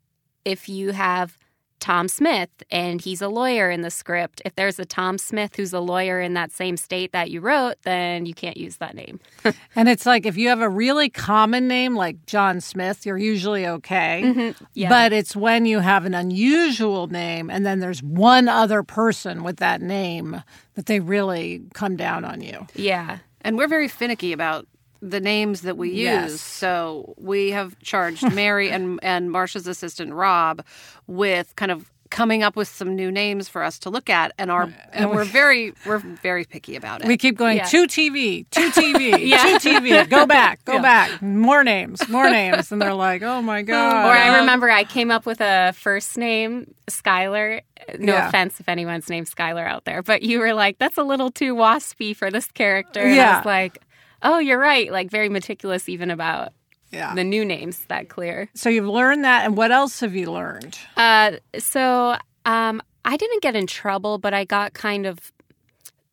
if 0.45 0.69
you 0.69 0.93
have 0.93 1.39
Tom 1.81 2.07
Smith 2.07 2.49
and 2.71 3.01
he's 3.01 3.21
a 3.21 3.29
lawyer 3.29 3.69
in 3.69 3.83
the 3.83 3.91
script, 3.91 4.41
if 4.45 4.55
there's 4.55 4.79
a 4.79 4.85
Tom 4.85 5.19
Smith 5.19 5.57
who's 5.57 5.73
a 5.73 5.81
lawyer 5.81 6.21
in 6.21 6.35
that 6.35 6.53
same 6.53 6.77
state 6.77 7.11
that 7.11 7.29
you 7.31 7.41
wrote, 7.41 7.75
then 7.83 8.25
you 8.25 8.35
can't 8.35 8.57
use 8.57 8.77
that 8.77 8.95
name. 8.95 9.19
And 9.75 9.89
it's 9.89 10.07
like 10.07 10.25
if 10.27 10.37
you 10.37 10.49
have 10.51 10.61
a 10.61 10.69
really 10.69 11.09
common 11.09 11.67
name 11.67 11.97
like 11.97 12.25
John 12.27 12.61
Smith, 12.61 13.05
you're 13.05 13.19
usually 13.19 13.67
okay. 13.67 14.23
Mm-hmm. 14.25 14.65
Yeah. 14.75 14.91
But 14.91 15.13
it's 15.13 15.35
when 15.35 15.65
you 15.67 15.81
have 15.81 16.05
an 16.05 16.15
unusual 16.15 17.09
name 17.09 17.51
and 17.51 17.67
then 17.67 17.81
there's 17.81 18.03
one 18.03 18.49
other 18.49 18.83
person 18.83 19.43
with 19.43 19.57
that 19.57 19.81
name 19.81 20.43
that 20.75 20.87
they 20.87 21.01
really 21.01 21.63
come 21.75 21.97
down 21.97 22.25
on 22.25 22.43
you. 22.43 22.67
yeah. 22.75 23.19
And 23.45 23.59
we're 23.59 23.67
very 23.67 23.89
finicky 23.89 24.33
about 24.33 24.69
the 25.05 25.21
names 25.21 25.63
that 25.63 25.77
we 25.77 25.89
use. 25.89 25.99
Yes. 25.99 26.41
So 26.41 27.15
we 27.19 27.51
have 27.51 27.77
charged 27.81 28.33
Mary 28.35 28.71
and 28.71 28.99
and 29.03 29.31
Marcia's 29.31 29.67
assistant 29.67 30.13
Rob 30.15 30.65
with 31.09 31.55
kind 31.57 31.71
of 31.73 31.91
coming 32.11 32.43
up 32.43 32.55
with 32.57 32.69
some 32.69 32.95
new 32.95 33.11
names 33.11 33.49
for 33.49 33.63
us 33.63 33.79
to 33.79 33.89
look 33.89 34.11
at 34.11 34.33
and 34.37 34.51
our 34.51 34.69
and 34.93 35.11
we're 35.11 35.25
very 35.25 35.73
we're 35.87 35.97
very 35.99 36.45
picky 36.45 36.77
about 36.77 37.01
it. 37.01 37.07
We 37.09 37.17
keep 37.17 37.37
going 37.39 37.57
Yeah. 37.57 37.65
to 37.65 37.87
TV, 37.87 38.47
to 38.51 38.61
TV, 38.71 39.27
Yeah. 39.29 39.59
to 39.59 39.69
TV. 39.69 40.09
Go 40.11 40.27
back, 40.27 40.63
go 40.67 40.79
back. 40.81 41.23
More 41.23 41.65
names, 41.65 42.07
more 42.11 42.29
names, 42.31 42.71
and 42.71 42.83
they're 42.83 42.93
like, 42.93 43.23
oh, 43.23 43.39
"Oh 43.39 43.43
my 43.43 43.63
god!" 43.63 44.05
Or 44.07 44.13
I 44.13 44.39
remember 44.41 44.71
I 44.71 44.85
came 44.85 45.11
up 45.11 45.25
with 45.25 45.41
a 45.41 45.73
first 45.75 46.19
name, 46.19 46.75
Skylar. 46.91 47.63
No 47.99 48.13
Yeah. 48.13 48.29
offense 48.29 48.61
if 48.61 48.69
anyone's 48.69 49.09
named 49.09 49.27
Skylar 49.29 49.67
out 49.67 49.87
there, 49.87 50.03
but 50.03 50.23
you 50.23 50.39
were 50.39 50.53
like, 50.53 50.79
that's 50.79 50.99
a 50.99 51.03
little 51.03 51.31
too 51.31 51.55
waspy 51.57 52.15
for 52.15 52.31
this 52.31 52.47
character. 52.53 53.01
And 53.01 53.13
I 53.13 53.17
Yeah. 53.17 53.37
was 53.39 53.47
like, 53.47 53.79
oh, 54.23 54.39
you're 54.39 54.59
right. 54.59 54.91
Like, 54.93 55.11
very 55.11 55.29
meticulous 55.29 55.89
even 55.89 56.11
about 56.11 56.53
Yeah. 56.91 57.15
the 57.15 57.25
new 57.25 57.45
names 57.45 57.85
that 57.89 58.09
clear. 58.09 58.49
So 58.55 58.69
you've 58.69 58.87
learned 58.89 59.25
that, 59.25 59.45
and 59.45 59.57
what 59.57 59.71
else 59.71 60.01
have 60.01 60.15
you 60.15 60.31
learned? 60.31 60.79
Uh, 60.97 61.33
so 61.59 62.17
um, 62.45 62.83
I 63.05 63.17
didn't 63.17 63.43
get 63.43 63.57
in 63.57 63.67
trouble, 63.67 64.19
but 64.19 64.33
I 64.35 64.45
got 64.45 64.75
kind 64.75 65.07
of. 65.07 65.19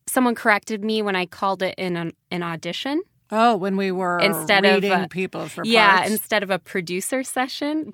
Someone 0.06 0.34
corrected 0.34 0.84
me 0.84 1.02
when 1.02 1.14
I 1.14 1.26
called 1.26 1.62
it 1.62 1.74
in 1.78 1.96
an, 1.96 2.12
an 2.32 2.42
audition. 2.42 3.02
Oh, 3.30 3.56
when 3.56 3.76
we 3.76 3.92
were 3.92 4.18
Instead 4.18 4.64
of, 4.64 4.82
reading 4.82 4.92
uh, 4.92 5.06
people 5.08 5.46
for 5.48 5.62
Yeah, 5.64 5.98
parts. 5.98 6.10
instead 6.10 6.42
of 6.42 6.50
a 6.50 6.58
producer 6.58 7.22
session. 7.22 7.92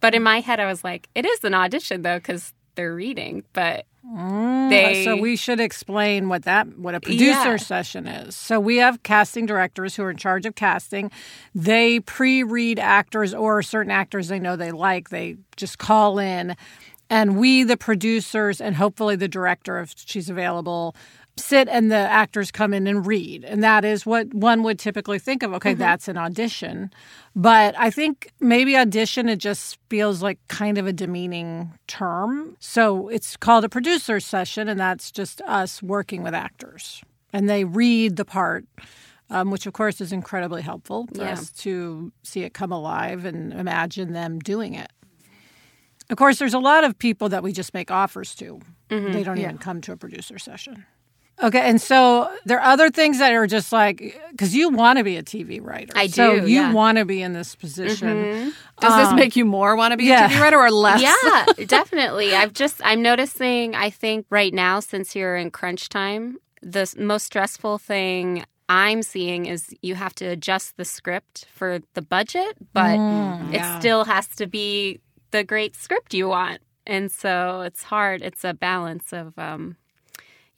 But 0.00 0.14
in 0.14 0.22
my 0.22 0.40
head, 0.40 0.60
I 0.60 0.66
was 0.66 0.84
like, 0.84 1.08
it 1.16 1.26
is 1.26 1.42
an 1.42 1.54
audition 1.54 2.02
though, 2.02 2.18
because 2.18 2.52
they're 2.76 2.94
reading. 2.94 3.42
But 3.52 3.84
Mm, 4.08 4.70
they. 4.70 5.04
so 5.04 5.16
we 5.16 5.34
should 5.36 5.58
explain 5.58 6.28
what 6.28 6.44
that 6.44 6.78
what 6.78 6.94
a 6.94 7.00
producer 7.00 7.24
Yeah. 7.50 7.56
session 7.56 8.06
is. 8.06 8.36
So 8.36 8.60
we 8.60 8.76
have 8.76 9.02
casting 9.02 9.46
directors 9.46 9.96
who 9.96 10.04
are 10.04 10.10
in 10.10 10.16
charge 10.16 10.46
of 10.46 10.54
casting. 10.54 11.10
They 11.54 12.00
pre-read 12.00 12.78
actors 12.78 13.34
or 13.34 13.62
certain 13.62 13.90
actors 13.90 14.28
they 14.28 14.38
know 14.38 14.54
they 14.54 14.70
like. 14.70 15.08
They 15.10 15.36
just 15.56 15.78
call 15.78 16.18
in, 16.20 16.56
and 17.10 17.36
we, 17.36 17.64
the 17.64 17.76
producers, 17.76 18.60
and 18.60 18.76
hopefully 18.76 19.16
the 19.16 19.28
director, 19.28 19.80
if 19.80 19.94
she's 19.96 20.30
available. 20.30 20.94
Sit 21.38 21.68
and 21.68 21.90
the 21.92 21.96
actors 21.96 22.50
come 22.50 22.72
in 22.72 22.86
and 22.86 23.06
read. 23.06 23.44
And 23.44 23.62
that 23.62 23.84
is 23.84 24.06
what 24.06 24.32
one 24.32 24.62
would 24.62 24.78
typically 24.78 25.18
think 25.18 25.42
of. 25.42 25.52
Okay, 25.52 25.74
that's 25.74 26.08
an 26.08 26.16
audition. 26.16 26.90
But 27.34 27.78
I 27.78 27.90
think 27.90 28.32
maybe 28.40 28.74
audition, 28.76 29.28
it 29.28 29.36
just 29.36 29.78
feels 29.90 30.22
like 30.22 30.38
kind 30.48 30.78
of 30.78 30.86
a 30.86 30.94
demeaning 30.94 31.72
term. 31.88 32.56
So 32.58 33.08
it's 33.08 33.36
called 33.36 33.64
a 33.64 33.68
producer 33.68 34.18
session, 34.18 34.66
and 34.68 34.80
that's 34.80 35.10
just 35.10 35.42
us 35.42 35.82
working 35.82 36.22
with 36.22 36.32
actors. 36.32 37.02
And 37.34 37.50
they 37.50 37.64
read 37.64 38.16
the 38.16 38.24
part, 38.24 38.64
um, 39.28 39.50
which 39.50 39.66
of 39.66 39.74
course 39.74 40.00
is 40.00 40.12
incredibly 40.12 40.62
helpful 40.62 41.06
for 41.14 41.20
Yeah. 41.22 41.32
us 41.32 41.50
to 41.50 42.12
see 42.22 42.44
it 42.44 42.54
come 42.54 42.72
alive 42.72 43.26
and 43.26 43.52
imagine 43.52 44.14
them 44.14 44.38
doing 44.38 44.72
it. 44.72 44.90
Of 46.08 46.16
course, 46.16 46.38
there's 46.38 46.54
a 46.54 46.58
lot 46.60 46.82
of 46.84 46.98
people 46.98 47.28
that 47.28 47.42
we 47.42 47.52
just 47.52 47.74
make 47.74 47.90
offers 47.90 48.34
to. 48.36 48.60
Mm-hmm. 48.88 49.12
They 49.12 49.22
don't 49.22 49.38
even 49.38 49.58
come 49.58 49.82
to 49.82 49.92
a 49.92 49.96
producer 49.98 50.38
session. 50.38 50.86
Okay, 51.42 51.60
and 51.60 51.80
so 51.80 52.30
there 52.46 52.58
are 52.58 52.72
other 52.72 52.88
things 52.90 53.18
that 53.18 53.32
are 53.34 53.46
just 53.46 53.70
like 53.70 54.18
because 54.30 54.54
you 54.54 54.70
want 54.70 54.96
to 54.98 55.04
be 55.04 55.16
a 55.16 55.22
TV 55.22 55.62
writer. 55.62 55.92
I 55.94 56.06
So 56.06 56.40
do, 56.40 56.46
you 56.50 56.60
yeah. 56.62 56.72
want 56.72 56.96
to 56.98 57.04
be 57.04 57.20
in 57.20 57.34
this 57.34 57.54
position. 57.54 58.54
Does 58.80 58.96
this 59.08 59.14
make 59.14 59.36
you 59.36 59.44
more 59.44 59.76
want 59.76 59.92
to 59.92 59.96
be 59.98 60.04
yeah. 60.04 60.26
a 60.26 60.28
TV 60.30 60.40
writer 60.40 60.58
or 60.58 60.70
less? 60.70 61.02
yeah, 61.02 61.64
definitely. 61.66 62.34
I've 62.34 62.54
just 62.54 62.80
I'm 62.84 63.02
noticing. 63.02 63.74
I 63.74 63.90
think 63.90 64.24
right 64.30 64.52
now, 64.54 64.80
since 64.80 65.14
you're 65.14 65.36
in 65.36 65.50
crunch 65.50 65.88
time, 65.90 66.38
the 66.62 66.90
most 66.98 67.24
stressful 67.26 67.78
thing 67.78 68.44
I'm 68.68 69.02
seeing 69.02 69.44
is 69.46 69.74
you 69.82 69.94
have 69.94 70.14
to 70.16 70.24
adjust 70.24 70.76
the 70.78 70.84
script 70.86 71.46
for 71.52 71.80
the 71.94 72.02
budget, 72.02 72.56
but 72.72 72.98
Mm, 72.98 73.50
it 73.50 73.56
yeah. 73.56 73.78
still 73.78 74.04
has 74.06 74.26
to 74.36 74.46
be 74.46 75.00
the 75.32 75.44
great 75.44 75.76
script 75.76 76.14
you 76.14 76.28
want. 76.28 76.60
And 76.86 77.12
so 77.12 77.60
it's 77.60 77.82
hard. 77.82 78.22
It's 78.22 78.42
a 78.44 78.54
balance 78.54 79.12
of 79.12 79.38
um, 79.38 79.76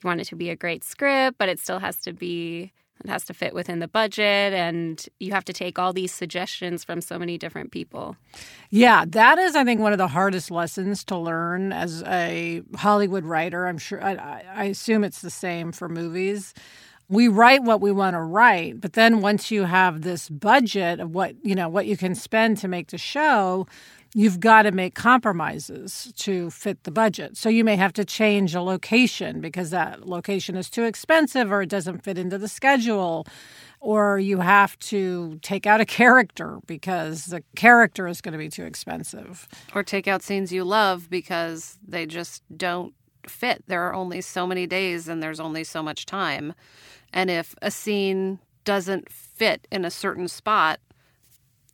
you 0.03 0.07
want 0.07 0.21
it 0.21 0.25
to 0.25 0.35
be 0.35 0.49
a 0.49 0.55
great 0.55 0.83
script, 0.83 1.37
but 1.37 1.49
it 1.49 1.59
still 1.59 1.79
has 1.79 1.97
to 1.97 2.13
be 2.13 2.71
it 3.03 3.09
has 3.09 3.23
to 3.25 3.33
fit 3.33 3.53
within 3.53 3.79
the 3.79 3.87
budget, 3.87 4.53
and 4.53 5.05
you 5.19 5.31
have 5.31 5.45
to 5.45 5.53
take 5.53 5.79
all 5.79 5.93
these 5.93 6.11
suggestions 6.11 6.83
from 6.83 6.99
so 6.99 7.17
many 7.17 7.37
different 7.37 7.71
people. 7.71 8.17
Yeah, 8.71 9.05
that 9.07 9.39
is, 9.39 9.55
I 9.55 9.63
think, 9.63 9.79
one 9.79 9.93
of 9.93 9.97
the 9.97 10.09
hardest 10.09 10.51
lessons 10.51 11.05
to 11.05 11.17
learn 11.17 11.71
as 11.71 12.03
a 12.03 12.61
Hollywood 12.75 13.23
writer. 13.23 13.67
I'm 13.67 13.77
sure, 13.77 14.03
I, 14.03 14.43
I 14.53 14.63
assume 14.65 15.05
it's 15.05 15.21
the 15.21 15.29
same 15.29 15.71
for 15.71 15.87
movies. 15.87 16.53
We 17.09 17.27
write 17.27 17.63
what 17.63 17.81
we 17.81 17.91
want 17.91 18.13
to 18.13 18.21
write, 18.21 18.79
but 18.79 18.93
then 18.93 19.21
once 19.21 19.49
you 19.49 19.63
have 19.63 20.01
this 20.01 20.29
budget 20.29 20.99
of 20.99 21.13
what 21.13 21.35
you 21.43 21.55
know 21.55 21.67
what 21.67 21.87
you 21.87 21.97
can 21.97 22.13
spend 22.15 22.57
to 22.59 22.67
make 22.67 22.89
the 22.89 22.99
show, 22.99 23.67
you've 24.13 24.39
got 24.39 24.63
to 24.63 24.71
make 24.71 24.95
compromises 24.95 26.11
to 26.17 26.49
fit 26.49 26.83
the 26.83 26.91
budget. 26.91 27.37
So 27.37 27.49
you 27.49 27.63
may 27.63 27.75
have 27.75 27.93
to 27.93 28.05
change 28.05 28.55
a 28.55 28.61
location 28.61 29.41
because 29.41 29.69
that 29.69 30.07
location 30.07 30.55
is 30.55 30.69
too 30.69 30.83
expensive 30.83 31.51
or 31.51 31.61
it 31.61 31.69
doesn't 31.69 32.03
fit 32.03 32.17
into 32.17 32.37
the 32.37 32.47
schedule 32.47 33.25
or 33.81 34.19
you 34.19 34.39
have 34.39 34.77
to 34.79 35.39
take 35.41 35.65
out 35.65 35.79
a 35.79 35.85
character 35.85 36.59
because 36.65 37.27
the 37.27 37.43
character 37.55 38.07
is 38.07 38.21
going 38.21 38.33
to 38.33 38.37
be 38.37 38.49
too 38.49 38.65
expensive. 38.65 39.47
Or 39.73 39.83
take 39.83 40.07
out 40.07 40.21
scenes 40.21 40.51
you 40.51 40.63
love 40.63 41.09
because 41.09 41.77
they 41.87 42.05
just 42.05 42.43
don't 42.55 42.93
fit. 43.27 43.63
There 43.67 43.83
are 43.83 43.93
only 43.93 44.21
so 44.21 44.45
many 44.45 44.67
days 44.67 45.07
and 45.07 45.21
there's 45.21 45.39
only 45.39 45.63
so 45.63 45.81
much 45.83 46.05
time. 46.05 46.53
And 47.13 47.29
if 47.29 47.55
a 47.61 47.71
scene 47.71 48.39
doesn't 48.65 49.11
fit 49.11 49.67
in 49.71 49.85
a 49.85 49.91
certain 49.91 50.27
spot, 50.27 50.79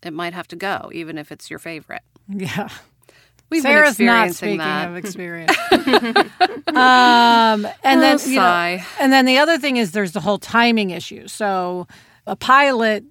it 0.04 0.14
might 0.14 0.34
have 0.34 0.48
to 0.50 0.56
go, 0.56 0.90
even 0.94 1.18
if 1.18 1.32
it's 1.32 1.50
your 1.50 1.60
favorite. 1.60 2.04
Yeah. 2.28 2.70
We've 3.50 3.62
Sarah's 3.62 3.98
been 3.98 4.08
not 4.08 4.34
speaking 4.34 4.58
that. 4.58 4.90
of 4.90 4.96
experience. 5.04 5.56
um, 5.72 7.68
and 7.84 8.02
then 8.02 8.18
Oh, 8.20 8.26
you 8.26 8.36
know, 8.38 8.80
and 9.00 9.14
then 9.14 9.26
the 9.26 9.38
other 9.38 9.58
thing 9.60 9.78
is 9.78 9.92
there's 9.92 10.14
the 10.14 10.20
whole 10.20 10.40
timing 10.40 10.90
issue. 10.90 11.28
So 11.28 11.88
a 12.26 12.36
pilot, 12.36 13.04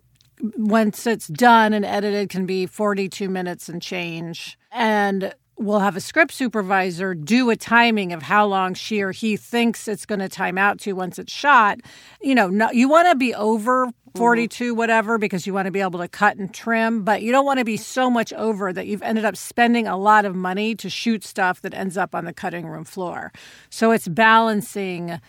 once 0.56 1.06
it's 1.06 1.28
done 1.28 1.72
and 1.72 1.84
edited, 1.84 2.30
can 2.30 2.46
be 2.46 2.66
42 2.66 3.28
minutes 3.28 3.68
and 3.68 3.80
change, 3.80 4.58
and 4.72 5.32
we'll 5.56 5.80
have 5.80 5.96
a 5.96 6.00
script 6.00 6.32
supervisor 6.32 7.14
do 7.14 7.50
a 7.50 7.56
timing 7.56 8.12
of 8.12 8.22
how 8.22 8.46
long 8.46 8.74
she 8.74 9.00
or 9.02 9.12
he 9.12 9.36
thinks 9.36 9.86
it's 9.86 10.06
going 10.06 10.18
to 10.18 10.28
time 10.28 10.58
out 10.58 10.78
to 10.80 10.92
once 10.92 11.18
it's 11.18 11.32
shot. 11.32 11.78
You 12.20 12.34
know, 12.34 12.48
no, 12.48 12.70
you 12.72 12.88
want 12.88 13.08
to 13.08 13.14
be 13.14 13.34
over 13.34 13.86
mm-hmm. 13.86 14.18
42 14.18 14.74
whatever 14.74 15.18
because 15.18 15.46
you 15.46 15.54
want 15.54 15.66
to 15.66 15.72
be 15.72 15.80
able 15.80 15.98
to 15.98 16.08
cut 16.08 16.36
and 16.36 16.52
trim 16.54 17.02
but 17.02 17.22
you 17.22 17.32
don't 17.32 17.44
want 17.44 17.58
to 17.58 17.64
be 17.64 17.76
so 17.76 18.08
much 18.08 18.32
over 18.34 18.72
that 18.72 18.86
you've 18.86 19.02
ended 19.02 19.24
up 19.24 19.36
spending 19.36 19.86
a 19.88 19.96
lot 19.96 20.24
of 20.24 20.36
money 20.36 20.74
to 20.76 20.88
shoot 20.88 21.24
stuff 21.24 21.60
that 21.62 21.74
ends 21.74 21.96
up 21.96 22.14
on 22.14 22.24
the 22.24 22.32
cutting 22.32 22.66
room 22.66 22.84
floor 22.84 23.32
so 23.70 23.90
it's 23.90 24.06
balancing 24.06 25.20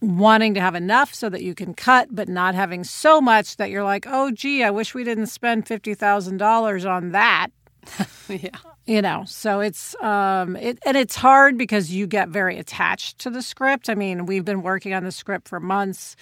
wanting 0.00 0.54
to 0.54 0.60
have 0.60 0.74
enough 0.74 1.12
so 1.12 1.28
that 1.28 1.42
you 1.42 1.54
can 1.54 1.74
cut 1.74 2.08
but 2.10 2.30
not 2.30 2.54
having 2.54 2.82
so 2.82 3.20
much 3.20 3.58
that 3.58 3.68
you're 3.68 3.84
like 3.84 4.06
oh 4.08 4.30
gee 4.30 4.64
i 4.64 4.70
wish 4.70 4.94
we 4.94 5.04
didn't 5.04 5.26
spend 5.26 5.66
$50000 5.66 6.90
on 6.90 7.10
that 7.10 7.48
yeah. 8.28 8.48
You 8.86 9.02
know 9.02 9.24
so 9.26 9.60
it's 9.60 9.94
um 10.02 10.56
it 10.56 10.78
and 10.86 10.96
it's 10.96 11.14
hard 11.16 11.56
because 11.58 11.92
you 11.92 12.06
get 12.06 12.28
very 12.28 12.58
attached 12.58 13.18
to 13.20 13.30
the 13.30 13.42
script. 13.42 13.88
I 13.90 13.94
mean 13.94 14.26
we've 14.26 14.44
been 14.44 14.62
working 14.62 14.94
on 14.94 15.04
the 15.04 15.12
script 15.12 15.48
for 15.48 15.60
months. 15.60 16.16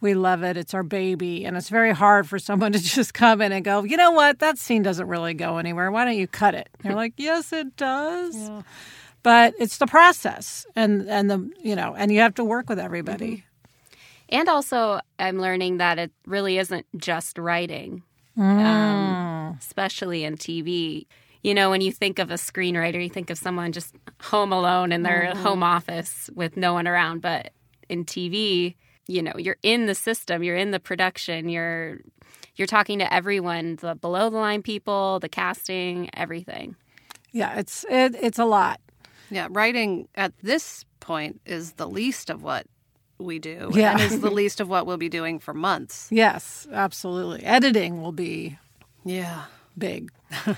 We 0.00 0.14
love 0.14 0.42
it. 0.44 0.56
It's 0.56 0.74
our 0.74 0.84
baby. 0.84 1.44
And 1.44 1.56
it's 1.56 1.68
very 1.68 1.92
hard 1.92 2.28
for 2.28 2.38
someone 2.38 2.72
to 2.76 2.78
just 2.78 3.14
come 3.14 3.40
in 3.40 3.52
and 3.52 3.64
go 3.64 3.84
you 3.84 3.96
know 3.96 4.10
what? 4.12 4.38
That 4.38 4.58
scene 4.58 4.82
doesn't 4.82 5.06
really 5.08 5.34
go 5.34 5.58
anywhere. 5.58 5.90
Why 5.90 6.04
don't 6.04 6.16
you 6.16 6.26
cut 6.28 6.54
it? 6.54 6.68
You're 6.82 6.94
like 6.94 7.14
yes 7.18 7.52
it 7.52 7.76
does. 7.76 8.50
But 9.22 9.54
it's 9.58 9.78
the 9.78 9.86
process 9.86 10.66
and 10.74 11.08
and 11.08 11.30
the 11.30 11.50
you 11.62 11.76
know 11.76 11.94
and 11.96 12.10
you 12.12 12.20
have 12.20 12.34
to 12.36 12.44
work 12.44 12.68
with 12.68 12.78
everybody. 12.78 13.44
And 14.30 14.46
also, 14.48 15.00
I'm 15.18 15.38
learning 15.38 15.78
that 15.78 15.98
it 15.98 16.12
really 16.26 16.58
isn't 16.58 16.84
just 16.98 17.38
writing, 17.38 18.02
Mm. 18.36 18.60
um, 18.62 19.56
especially 19.58 20.22
in 20.22 20.36
TV. 20.36 21.06
You 21.48 21.54
know, 21.54 21.70
when 21.70 21.80
you 21.80 21.92
think 21.92 22.18
of 22.18 22.30
a 22.30 22.34
screenwriter, 22.34 23.02
you 23.02 23.08
think 23.08 23.30
of 23.30 23.38
someone 23.38 23.72
just 23.72 23.94
home 24.20 24.52
alone 24.52 24.92
in 24.92 25.02
their 25.02 25.30
mm-hmm. 25.32 25.42
home 25.42 25.62
office 25.62 26.28
with 26.34 26.58
no 26.58 26.74
one 26.74 26.86
around. 26.86 27.22
But 27.22 27.54
in 27.88 28.04
TV, 28.04 28.74
you 29.06 29.22
know, 29.22 29.32
you're 29.38 29.56
in 29.62 29.86
the 29.86 29.94
system, 29.94 30.42
you're 30.42 30.58
in 30.58 30.72
the 30.72 30.78
production, 30.78 31.48
you're 31.48 32.00
you're 32.56 32.66
talking 32.66 32.98
to 32.98 33.10
everyone, 33.10 33.76
the 33.76 33.94
below 33.94 34.28
the 34.28 34.36
line 34.36 34.60
people, 34.60 35.20
the 35.20 35.28
casting, 35.30 36.10
everything. 36.12 36.76
yeah 37.32 37.54
it's 37.58 37.82
it, 37.88 38.14
it's 38.20 38.38
a 38.38 38.44
lot 38.44 38.78
Yeah. 39.30 39.48
Writing 39.50 40.08
at 40.16 40.34
this 40.42 40.84
point 41.00 41.40
is 41.46 41.72
the 41.72 41.88
least 41.88 42.28
of 42.28 42.42
what 42.42 42.66
we 43.16 43.38
do. 43.38 43.70
Yeah. 43.72 43.92
And 43.92 44.02
is 44.02 44.20
the 44.20 44.30
least 44.40 44.60
of 44.60 44.68
what 44.68 44.84
we'll 44.84 44.98
be 44.98 45.08
doing 45.08 45.38
for 45.38 45.54
months. 45.54 46.08
yes 46.10 46.66
absolutely 46.70 47.42
editing 47.42 48.02
will 48.02 48.12
be 48.12 48.58
Yeah. 49.02 49.44
big. 49.78 50.10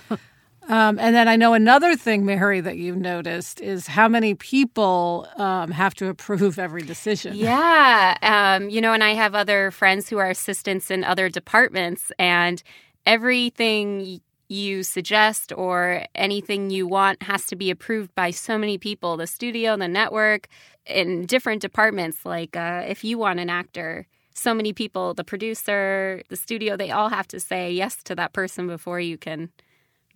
um, 0.68 0.98
and 0.98 1.14
then 1.14 1.26
I 1.26 1.36
know 1.36 1.54
another 1.54 1.96
thing, 1.96 2.24
Mary, 2.24 2.60
that 2.60 2.76
you've 2.76 2.96
noticed 2.96 3.60
is 3.60 3.86
how 3.86 4.08
many 4.08 4.34
people 4.34 5.26
um, 5.36 5.70
have 5.70 5.94
to 5.94 6.08
approve 6.08 6.58
every 6.58 6.82
decision. 6.82 7.34
Yeah. 7.34 8.16
Um, 8.22 8.68
you 8.70 8.80
know, 8.80 8.92
and 8.92 9.02
I 9.02 9.14
have 9.14 9.34
other 9.34 9.70
friends 9.70 10.08
who 10.08 10.18
are 10.18 10.30
assistants 10.30 10.90
in 10.90 11.02
other 11.02 11.28
departments, 11.28 12.12
and 12.18 12.62
everything 13.06 14.20
you 14.48 14.82
suggest 14.82 15.52
or 15.56 16.04
anything 16.14 16.70
you 16.70 16.86
want 16.86 17.22
has 17.22 17.46
to 17.46 17.56
be 17.56 17.70
approved 17.70 18.14
by 18.14 18.30
so 18.30 18.58
many 18.58 18.76
people 18.76 19.16
the 19.16 19.26
studio, 19.26 19.76
the 19.76 19.88
network, 19.88 20.48
in 20.86 21.24
different 21.26 21.62
departments. 21.62 22.26
Like 22.26 22.56
uh, 22.56 22.84
if 22.86 23.04
you 23.04 23.16
want 23.16 23.40
an 23.40 23.48
actor, 23.48 24.06
so 24.34 24.52
many 24.52 24.72
people, 24.72 25.14
the 25.14 25.24
producer, 25.24 26.22
the 26.28 26.36
studio, 26.36 26.76
they 26.76 26.90
all 26.90 27.08
have 27.08 27.28
to 27.28 27.40
say 27.40 27.72
yes 27.72 28.02
to 28.04 28.14
that 28.16 28.32
person 28.32 28.66
before 28.66 29.00
you 29.00 29.16
can 29.16 29.50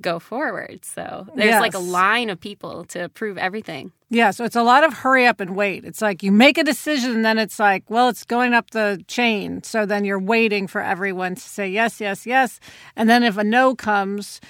go 0.01 0.19
forward. 0.19 0.85
So 0.85 1.27
there's 1.35 1.61
like 1.61 1.75
a 1.75 1.79
line 1.79 2.31
of 2.31 2.41
people 2.41 2.85
to 2.87 3.05
approve 3.05 3.39
everything. 3.39 3.93
Yeah, 4.11 4.31
so 4.31 4.45
it's 4.45 4.57
a 4.57 4.63
lot 4.63 4.85
of 4.85 4.93
hurry 4.93 5.27
up 5.27 5.41
and 5.41 5.57
wait. 5.57 5.85
It's 5.85 6.03
like 6.03 6.23
you 6.23 6.31
make 6.31 6.59
a 6.59 6.65
decision 6.65 7.13
and 7.13 7.25
then 7.25 7.39
it's 7.39 7.59
like, 7.59 7.89
well, 7.89 8.09
it's 8.09 8.25
going 8.25 8.55
up 8.55 8.71
the 8.71 9.03
chain. 9.09 9.63
So 9.63 9.87
then 9.87 10.05
you're 10.05 10.21
waiting 10.21 10.67
for 10.67 10.81
everyone 10.81 11.35
to 11.35 11.41
say 11.41 11.69
yes, 11.69 12.01
yes, 12.01 12.27
yes. 12.27 12.61
And 12.97 13.09
then 13.09 13.23
if 13.23 13.37
a 13.37 13.45
no 13.45 13.75
comes, 13.75 14.41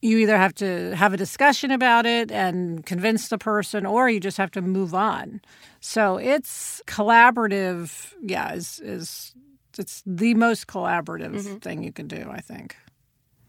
you 0.00 0.18
either 0.18 0.36
have 0.36 0.54
to 0.56 0.94
have 0.94 1.12
a 1.12 1.16
discussion 1.16 1.70
about 1.70 2.06
it 2.06 2.30
and 2.30 2.86
convince 2.86 3.28
the 3.28 3.38
person 3.38 3.86
or 3.86 4.08
you 4.08 4.20
just 4.20 4.36
have 4.36 4.52
to 4.52 4.62
move 4.62 4.94
on. 4.94 5.40
So 5.80 6.16
it's 6.16 6.82
collaborative, 6.86 8.12
yeah, 8.22 8.52
is 8.54 8.80
is 8.80 9.34
it's 9.78 10.02
the 10.06 10.34
most 10.34 10.66
collaborative 10.66 11.34
mm-hmm. 11.34 11.56
thing 11.58 11.82
you 11.82 11.92
can 11.92 12.08
do, 12.08 12.28
I 12.30 12.40
think. 12.40 12.76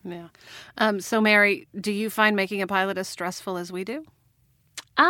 Yeah. 0.04 0.28
Um, 0.78 1.00
so, 1.02 1.20
Mary, 1.22 1.68
do 1.80 1.92
you 1.92 2.10
find 2.10 2.36
making 2.36 2.62
a 2.62 2.68
pilot 2.68 2.98
as 2.98 3.08
stressful 3.08 3.58
as 3.58 3.72
we 3.72 3.84
do? 3.84 4.06
Um, 4.98 5.06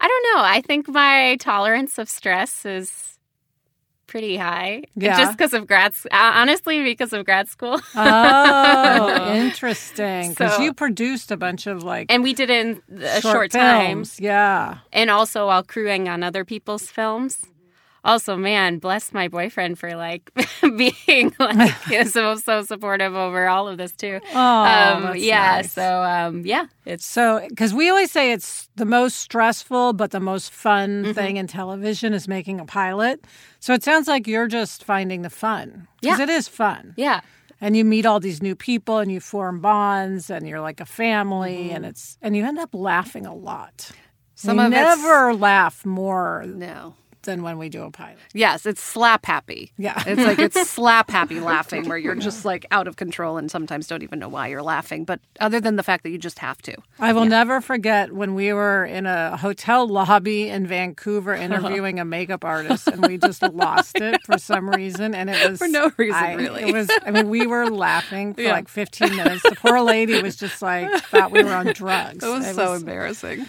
I 0.00 0.08
don't 0.08 0.24
know. 0.34 0.42
I 0.42 0.62
think 0.66 0.88
my 0.88 1.36
tolerance 1.40 1.98
of 1.98 2.08
stress 2.08 2.64
is 2.64 3.18
pretty 4.06 4.36
high. 4.36 4.82
Yeah. 4.96 5.18
Just 5.18 5.36
because 5.36 5.52
of 5.54 5.66
grad, 5.68 5.92
s- 5.92 6.06
uh, 6.10 6.32
honestly, 6.34 6.82
because 6.82 7.12
of 7.12 7.24
grad 7.24 7.48
school. 7.48 7.80
Oh, 7.94 9.34
interesting. 9.36 10.30
Because 10.30 10.56
So- 10.56 10.62
you 10.62 10.72
produced 10.74 11.30
a 11.30 11.36
bunch 11.36 11.66
of 11.68 11.84
like 11.84 12.06
and 12.10 12.22
we 12.22 12.32
did 12.34 12.50
it 12.50 12.66
in 12.90 12.98
a 13.02 13.20
short, 13.20 13.52
time, 13.52 13.98
films. 13.98 14.18
Yeah. 14.18 14.78
and 14.92 15.10
also 15.10 15.46
while 15.46 15.62
crewing 15.62 16.08
on 16.08 16.22
other 16.24 16.44
people's 16.44 16.88
films. 16.90 17.38
Also, 18.02 18.34
man, 18.36 18.78
bless 18.78 19.12
my 19.12 19.28
boyfriend 19.28 19.78
for 19.78 19.94
like 19.94 20.30
being 20.76 21.34
like 21.38 21.74
so 22.06 22.36
so 22.36 22.62
supportive 22.62 23.14
over 23.14 23.46
all 23.48 23.68
of 23.68 23.76
this 23.78 23.92
too. 23.92 24.20
Oh, 24.34 24.38
um, 24.64 25.16
yeah. 25.16 25.56
nice. 25.56 25.72
So 25.72 26.02
um, 26.02 26.46
yeah, 26.46 26.66
it's 26.86 27.04
So, 27.04 27.44
because 27.48 27.74
we 27.74 27.90
always 27.90 28.10
say 28.10 28.32
it's 28.32 28.68
the 28.76 28.86
most 28.86 29.16
stressful 29.18 29.92
but 29.92 30.10
the 30.12 30.20
most 30.20 30.50
fun 30.50 31.04
Mm-hmm. 31.04 31.12
thing 31.12 31.36
in 31.36 31.46
television 31.46 32.14
is 32.14 32.26
making 32.26 32.58
a 32.60 32.64
pilot. 32.64 33.24
So 33.60 33.74
it 33.74 33.84
sounds 33.84 34.08
like 34.08 34.26
you're 34.26 34.48
just 34.48 34.82
finding 34.84 35.22
the 35.22 35.30
fun 35.30 35.86
because 36.00 36.18
Yeah. 36.18 36.22
it 36.24 36.30
is 36.30 36.48
fun, 36.48 36.94
yeah. 36.96 37.20
and 37.60 37.76
you 37.76 37.84
meet 37.84 38.06
all 38.06 38.18
these 38.20 38.42
new 38.42 38.54
people 38.56 38.98
and 38.98 39.12
you 39.12 39.20
form 39.20 39.60
bonds 39.60 40.30
and 40.30 40.48
you're 40.48 40.60
like 40.62 40.80
a 40.80 40.86
family, 40.86 41.64
Mm-hmm. 41.66 41.76
and 41.76 41.84
it's 41.86 42.16
and 42.22 42.34
you 42.34 42.44
end 42.46 42.58
up 42.58 42.70
laughing 42.74 43.26
a 43.26 43.34
lot. 43.34 43.90
Some 44.36 44.58
you 44.58 44.64
of 44.64 44.70
never 44.70 45.34
laugh 45.34 45.84
more 45.84 46.44
No. 46.46 46.94
Than 47.22 47.42
when 47.42 47.58
we 47.58 47.68
do 47.68 47.82
a 47.82 47.90
pilot. 47.90 48.18
Yes, 48.34 48.66
it's 48.66 48.82
slap 48.82 49.26
happy. 49.26 49.72
Yeah. 49.78 50.02
It's 50.06 50.20
like 50.22 50.38
it's 50.38 50.68
slap 50.70 51.10
happy 51.10 51.40
laughing 51.40 51.88
where 51.88 51.98
you're 51.98 52.14
just 52.14 52.44
like 52.44 52.66
out 52.70 52.88
of 52.88 52.96
control 52.96 53.36
and 53.36 53.50
sometimes 53.50 53.86
don't 53.86 54.02
even 54.02 54.18
know 54.18 54.28
why 54.28 54.48
you're 54.48 54.62
laughing. 54.62 55.04
But 55.04 55.20
other 55.40 55.60
than 55.60 55.76
the 55.76 55.82
fact 55.82 56.02
that 56.04 56.10
you 56.10 56.18
just 56.18 56.38
have 56.40 56.60
to. 56.62 56.76
I 56.98 57.12
will 57.12 57.24
never 57.26 57.60
forget 57.60 58.12
when 58.12 58.34
we 58.34 58.52
were 58.52 58.84
in 58.84 59.06
a 59.06 59.36
hotel 59.36 59.86
lobby 59.86 60.48
in 60.48 60.66
Vancouver 60.66 61.34
interviewing 61.34 61.98
a 62.00 62.04
makeup 62.04 62.44
artist 62.44 62.88
and 62.88 63.06
we 63.06 63.18
just 63.18 63.42
lost 63.52 63.96
it 64.00 64.20
for 64.24 64.38
some 64.38 64.68
reason. 64.70 65.14
And 65.14 65.28
it 65.30 65.50
was 65.50 65.58
For 65.58 65.68
no 65.68 65.90
reason, 65.96 66.14
I- 66.22 66.34
really. 66.34 66.62
It 66.62 66.72
was, 66.74 66.88
I 67.04 67.10
mean, 67.10 67.28
we 67.28 67.46
were 67.46 67.68
laughing 67.70 68.34
for 68.34 68.42
Yeah. 68.42 68.52
like 68.52 68.68
15 68.68 69.16
minutes. 69.16 69.42
The 69.42 69.56
poor 69.56 69.80
lady 69.80 70.20
was 70.22 70.36
just 70.36 70.62
like, 70.62 70.90
thought 71.04 71.30
we 71.32 71.42
were 71.44 71.54
on 71.54 71.66
drugs. 71.74 72.24
It 72.24 72.28
was 72.28 72.54
so 72.54 72.74
embarrassing. 72.74 73.46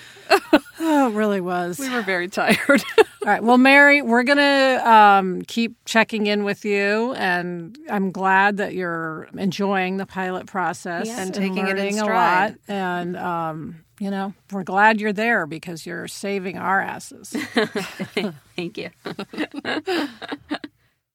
Oh, 0.81 1.09
it 1.09 1.13
really 1.13 1.41
was. 1.41 1.79
We 1.79 1.89
were 1.89 2.01
very 2.01 2.27
tired. 2.27 2.57
All 2.97 3.05
right. 3.25 3.43
Well, 3.43 3.57
Mary, 3.57 4.01
we're 4.01 4.23
going 4.23 4.37
to 4.39 4.89
um, 4.91 5.41
keep 5.43 5.75
checking 5.85 6.25
in 6.27 6.43
with 6.43 6.65
you. 6.65 7.13
And 7.13 7.77
I'm 7.89 8.11
glad 8.11 8.57
that 8.57 8.73
you're 8.73 9.27
enjoying 9.37 9.97
the 9.97 10.05
pilot 10.05 10.47
process 10.47 11.07
Yeah. 11.07 11.21
And 11.21 11.33
taking 11.33 11.59
it 11.59 11.71
in 11.71 11.77
learning 11.77 11.95
a 11.99 12.03
stride. 12.03 12.51
lot. 12.51 12.59
And, 12.67 13.15
um, 13.17 13.75
you 13.99 14.09
know, 14.09 14.33
we're 14.51 14.63
glad 14.63 14.99
you're 14.99 15.13
there 15.13 15.45
because 15.45 15.85
you're 15.85 16.07
saving 16.07 16.57
our 16.57 16.81
asses. 16.81 17.29
Thank 18.55 18.77
you. 18.77 18.89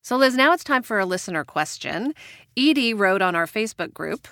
So, 0.03 0.17
Liz, 0.17 0.37
now 0.37 0.53
it's 0.53 0.63
time 0.63 0.85
for 0.85 1.01
a 1.01 1.05
listener 1.05 1.43
question. 1.43 2.15
Edie 2.57 2.95
wrote 2.95 3.23
on 3.23 3.35
our 3.35 3.47
Facebook 3.47 3.93
group 3.93 4.29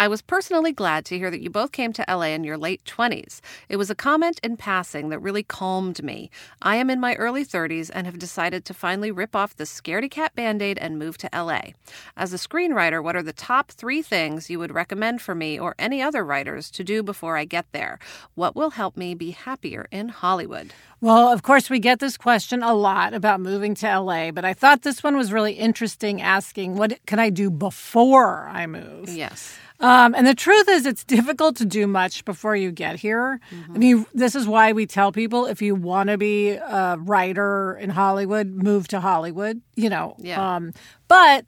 I 0.00 0.06
was 0.06 0.22
personally 0.22 0.70
glad 0.70 1.04
to 1.06 1.18
hear 1.18 1.28
that 1.28 1.40
you 1.40 1.50
both 1.50 1.72
came 1.72 1.92
to 1.94 2.04
LA 2.08 2.26
in 2.26 2.44
your 2.44 2.56
late 2.56 2.84
20s. 2.84 3.40
It 3.68 3.78
was 3.78 3.90
a 3.90 3.96
comment 3.96 4.38
in 4.44 4.56
passing 4.56 5.08
that 5.08 5.18
really 5.18 5.42
calmed 5.42 6.04
me. 6.04 6.30
I 6.62 6.76
am 6.76 6.88
in 6.88 7.00
my 7.00 7.16
early 7.16 7.44
30s 7.44 7.90
and 7.92 8.06
have 8.06 8.16
decided 8.16 8.64
to 8.66 8.74
finally 8.74 9.10
rip 9.10 9.34
off 9.34 9.56
the 9.56 9.64
scaredy 9.64 10.08
cat 10.08 10.36
band 10.36 10.62
aid 10.62 10.78
and 10.78 11.00
move 11.00 11.18
to 11.18 11.30
LA. 11.34 11.72
As 12.16 12.32
a 12.32 12.36
screenwriter, 12.36 13.02
what 13.02 13.16
are 13.16 13.24
the 13.24 13.32
top 13.32 13.72
three 13.72 14.00
things 14.00 14.48
you 14.48 14.60
would 14.60 14.72
recommend 14.72 15.20
for 15.20 15.34
me 15.34 15.58
or 15.58 15.74
any 15.80 16.00
other 16.00 16.24
writers 16.24 16.70
to 16.70 16.84
do 16.84 17.02
before 17.02 17.36
I 17.36 17.44
get 17.44 17.66
there? 17.72 17.98
What 18.36 18.54
will 18.54 18.70
help 18.70 18.96
me 18.96 19.16
be 19.16 19.32
happier 19.32 19.88
in 19.90 20.10
Hollywood? 20.10 20.72
Well, 21.00 21.32
of 21.32 21.42
course, 21.42 21.70
we 21.70 21.80
get 21.80 21.98
this 21.98 22.16
question 22.16 22.62
a 22.62 22.72
lot 22.72 23.14
about 23.14 23.40
moving 23.40 23.74
to 23.76 23.98
LA, 24.00 24.30
but 24.30 24.44
I 24.44 24.54
thought 24.54 24.82
this 24.82 25.02
one 25.02 25.16
was 25.16 25.32
really 25.32 25.54
interesting 25.54 26.22
asking, 26.22 26.76
what 26.76 27.04
can 27.06 27.18
I 27.18 27.30
do 27.30 27.50
before 27.50 28.48
I 28.48 28.68
move? 28.68 29.08
Yes. 29.08 29.58
Um, 29.80 30.14
and 30.14 30.26
the 30.26 30.34
truth 30.34 30.68
is, 30.68 30.86
it's 30.86 31.04
difficult 31.04 31.56
to 31.56 31.64
do 31.64 31.86
much 31.86 32.24
before 32.24 32.56
you 32.56 32.72
get 32.72 32.96
here. 32.96 33.40
I 33.74 33.78
mean, 33.78 34.06
this 34.12 34.34
is 34.34 34.46
why 34.46 34.72
we 34.72 34.86
tell 34.86 35.12
people 35.12 35.46
if 35.46 35.62
you 35.62 35.74
want 35.74 36.08
to 36.08 36.18
be 36.18 36.50
a 36.50 36.96
writer 36.98 37.76
in 37.80 37.90
Hollywood, 37.90 38.48
move 38.48 38.88
to 38.88 39.00
Hollywood, 39.00 39.60
you 39.76 39.88
know. 39.88 40.16
Yeah. 40.18 40.56
Um, 40.56 40.72
but 41.06 41.46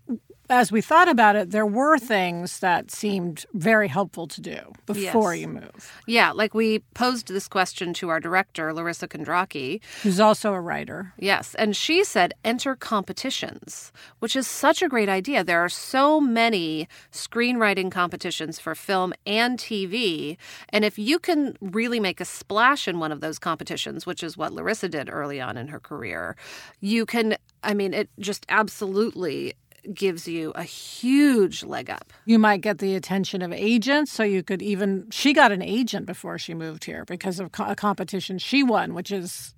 as 0.50 0.72
we 0.72 0.80
thought 0.80 1.08
about 1.08 1.36
it, 1.36 1.50
there 1.52 1.64
were 1.64 1.96
things 1.96 2.58
that 2.58 2.90
seemed 2.90 3.46
very 3.54 3.86
helpful 3.88 4.26
to 4.26 4.40
do 4.40 4.58
before 4.84 5.32
Yes. 5.34 5.40
you 5.42 5.48
move, 5.48 5.92
Yeah, 6.06 6.32
like 6.32 6.54
we 6.54 6.80
posed 6.94 7.28
this 7.28 7.46
question 7.46 7.94
to 7.94 8.08
our 8.08 8.18
director, 8.20 8.74
Larissa 8.74 9.06
Kondracki. 9.06 9.80
who's 10.02 10.18
also 10.18 10.52
a 10.52 10.60
writer. 10.60 11.12
Yes, 11.18 11.54
and 11.54 11.76
she 11.76 12.02
said 12.02 12.34
enter 12.44 12.74
competitions, 12.74 13.92
which 14.18 14.34
is 14.34 14.46
such 14.48 14.82
a 14.82 14.88
great 14.88 15.08
idea. 15.08 15.44
There 15.44 15.60
are 15.60 15.68
so 15.68 16.20
many 16.20 16.88
screenwriting 17.12 17.90
competitions 17.92 18.58
for 18.58 18.74
film 18.74 19.14
and 19.24 19.58
TV, 19.58 20.36
and 20.70 20.84
if 20.84 20.98
you 20.98 21.18
can 21.20 21.56
really 21.60 22.00
make 22.00 22.20
a 22.20 22.24
splash 22.24 22.88
in 22.88 22.98
one 22.98 23.12
of 23.12 23.20
those 23.20 23.38
competitions, 23.38 24.04
which 24.04 24.22
is 24.22 24.36
what 24.36 24.52
Larissa 24.52 24.88
did 24.88 25.08
early 25.10 25.40
on 25.40 25.56
in 25.56 25.68
her 25.68 25.78
career, 25.80 26.34
you 26.80 27.06
can 27.06 27.36
I 27.62 27.74
mean 27.74 27.94
it 27.94 28.08
just 28.18 28.46
absolutely 28.48 29.54
gives 29.94 30.26
you 30.28 30.50
a 30.54 30.62
huge 30.62 31.62
leg 31.64 31.90
up. 31.90 32.12
You 32.24 32.38
might 32.38 32.60
get 32.60 32.78
the 32.78 32.94
attention 32.94 33.42
of 33.42 33.52
agents, 33.52 34.12
so 34.12 34.22
you 34.22 34.42
could 34.42 34.62
even. 34.62 35.06
She 35.10 35.32
got 35.32 35.52
an 35.52 35.62
agent 35.62 36.06
before 36.06 36.38
she 36.38 36.54
moved 36.54 36.84
here 36.84 37.04
because 37.04 37.40
of 37.40 37.50
a 37.58 37.74
competition 37.76 38.38
she 38.38 38.62
won, 38.62 38.94
which 38.94 39.10
is 39.12 39.54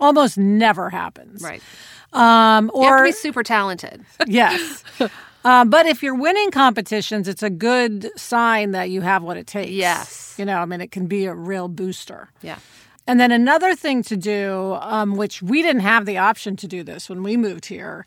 almost 0.00 0.38
never 0.38 0.90
happens. 0.90 1.42
Right. 1.42 1.62
Um, 2.12 2.70
You 2.74 2.82
have 2.82 2.90
to 2.90 2.96
or 3.00 3.04
be 3.04 3.12
super 3.12 3.42
talented. 3.42 4.04
yes. 4.26 4.82
Um, 5.44 5.70
but 5.70 5.86
if 5.86 6.02
you're 6.02 6.14
winning 6.14 6.50
competitions, 6.50 7.26
it's 7.28 7.42
a 7.42 7.48
good 7.50 8.10
sign 8.16 8.72
that 8.72 8.90
you 8.90 9.00
have 9.00 9.22
what 9.22 9.36
it 9.36 9.46
takes. 9.46 9.70
Yes. 9.70 10.34
You 10.38 10.44
know, 10.44 10.58
I 10.58 10.64
mean, 10.66 10.80
it 10.80 10.90
can 10.90 11.06
be 11.06 11.24
a 11.26 11.34
real 11.34 11.68
booster. 11.68 12.28
yeah. 12.42 12.58
And 13.06 13.18
then 13.18 13.32
another 13.32 13.74
thing 13.74 14.02
to 14.04 14.16
do, 14.16 14.76
um, 14.80 15.16
which 15.16 15.42
we 15.42 15.62
didn't 15.62 15.80
have 15.80 16.06
the 16.06 16.18
option 16.18 16.54
to 16.56 16.68
do 16.68 16.84
this 16.84 17.08
when 17.08 17.22
we 17.24 17.36
moved 17.36 17.66
here 17.66 18.04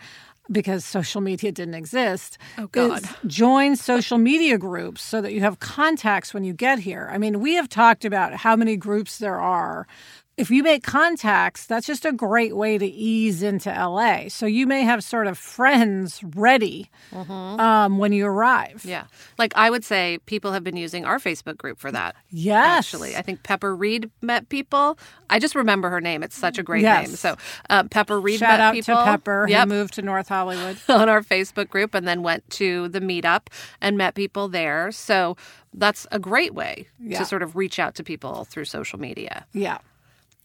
because 0.51 0.84
social 0.86 1.21
media 1.21 1.51
didn't 1.51 1.73
exist, 1.75 2.38
Oh, 2.58 2.67
God. 2.67 3.03
is 3.03 3.10
join 3.27 3.75
social 3.75 4.17
media 4.17 4.58
groups 4.58 5.01
so 5.01 5.21
that 5.21 5.34
you 5.34 5.39
have 5.41 5.60
contacts 5.60 6.34
when 6.34 6.43
you 6.43 6.53
get 6.53 6.79
here. 6.79 7.10
I 7.12 7.17
mean, 7.17 7.39
we 7.39 7.53
have 7.56 7.69
talked 7.69 8.03
about 8.06 8.34
how 8.34 8.56
many 8.56 8.75
groups 8.75 9.17
there 9.19 9.39
are. 9.39 9.88
If 10.36 10.50
you 10.50 10.63
make 10.63 10.82
contacts, 10.84 11.67
that's 11.67 11.86
just 11.86 12.06
a 12.06 12.12
great 12.12 12.56
way 12.56 12.80
to 12.80 12.86
ease 12.88 13.43
into 13.43 13.69
LA. 13.69 14.30
So 14.30 14.48
you 14.48 14.65
may 14.65 14.82
have 14.82 15.04
sort 15.04 15.28
of 15.28 15.38
friends 15.38 16.24
ready 16.36 16.89
um, 17.12 18.00
when 18.00 18.13
you 18.13 18.26
arrive. 18.26 18.78
Mm-hmm. 18.78 18.89
Yeah. 18.89 19.04
Like 19.38 19.54
I 19.56 19.69
would 19.69 19.84
say 19.84 20.17
people 20.26 20.52
have 20.52 20.63
been 20.63 20.76
using 20.76 21.06
our 21.06 21.19
Facebook 21.19 21.58
group 21.58 21.78
for 21.80 21.91
that. 21.91 22.15
Yes. 22.32 22.65
Actually, 22.80 23.15
I 23.15 23.22
think 23.22 23.43
Pepper 23.43 23.76
Reed 23.76 24.10
met 24.22 24.50
people. 24.50 24.98
I 25.30 25.38
just 25.38 25.54
remember 25.54 25.91
her 25.91 26.02
name. 26.02 26.24
It's 26.24 26.36
such 26.38 26.58
a 26.58 26.63
great 26.63 26.82
Yes. 26.82 27.08
name. 27.08 27.15
So 27.15 27.38
uh, 27.69 27.84
Pepper 27.84 28.19
Reed 28.19 28.39
Shout 28.39 28.50
met 28.50 28.60
out 28.60 28.74
people. 28.74 28.96
to 28.96 29.04
Pepper, 29.04 29.46
Yep. 29.48 29.67
who 29.67 29.74
moved 29.76 29.93
to 29.96 30.02
North 30.02 30.30
Hollywood. 30.30 30.78
on 30.89 31.10
our 31.10 31.22
Facebook 31.22 31.69
group 31.69 31.93
and 31.93 32.08
then 32.08 32.24
went 32.24 32.50
to 32.52 32.88
the 32.89 33.02
meetup 33.02 33.48
and 33.82 33.98
met 33.98 34.15
people 34.15 34.48
there. 34.50 34.91
So 34.91 35.38
that's 35.76 36.08
a 36.12 36.17
great 36.17 36.56
way 36.56 36.88
Yeah. 37.00 37.19
to 37.19 37.26
sort 37.26 37.43
of 37.43 37.56
reach 37.56 37.78
out 37.78 37.93
to 37.96 38.04
people 38.04 38.46
through 38.46 38.65
social 38.65 39.00
media. 39.00 39.46
Yeah. 39.54 39.78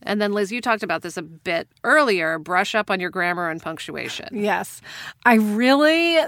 And 0.03 0.21
then, 0.21 0.33
Liz, 0.33 0.53
you 0.53 0.61
talked 0.61 0.83
about 0.83 1.03
this 1.03 1.17
a 1.17 1.23
bit 1.23 1.69
earlier 1.85 2.39
brush 2.39 2.75
up 2.75 2.91
on 2.91 3.01
your 3.01 3.11
grammar 3.11 3.51
and 3.51 3.61
punctuation. 3.61 4.29
Yes. 4.33 4.81
I 5.25 5.35
really 5.35 6.19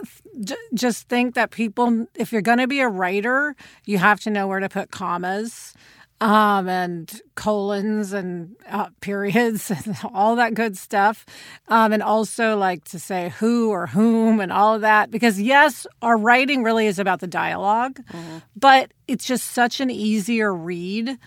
just 0.74 1.08
think 1.08 1.34
that 1.34 1.50
people, 1.50 2.06
if 2.14 2.32
you're 2.32 2.42
going 2.42 2.58
to 2.58 2.66
be 2.66 2.80
a 2.80 2.88
writer, 2.88 3.54
you 3.84 3.98
have 3.98 4.20
to 4.20 4.30
know 4.30 4.46
where 4.46 4.60
to 4.60 4.68
put 4.68 4.90
commas 4.90 5.74
um, 6.20 6.68
and 6.68 7.22
colons 7.34 8.12
and 8.12 8.54
uh, 8.68 8.88
periods 9.00 9.70
and 9.86 9.96
all 10.12 10.36
that 10.36 10.54
good 10.54 10.76
stuff. 10.76 11.24
Um, 11.68 11.92
and 11.92 12.02
also, 12.02 12.56
like 12.56 12.84
to 12.84 12.98
say 12.98 13.32
who 13.38 13.70
or 13.70 13.86
whom 13.86 14.40
and 14.40 14.52
all 14.52 14.74
of 14.74 14.82
that. 14.82 15.10
Because, 15.10 15.40
yes, 15.40 15.86
our 16.02 16.18
writing 16.18 16.62
really 16.62 16.86
is 16.86 16.98
about 16.98 17.20
the 17.20 17.26
dialog 17.26 17.98
but 18.60 18.92
it's 19.08 19.24
just 19.24 19.52
such 19.52 19.80
an 19.80 19.90
easier 19.90 20.54
read 20.54 21.18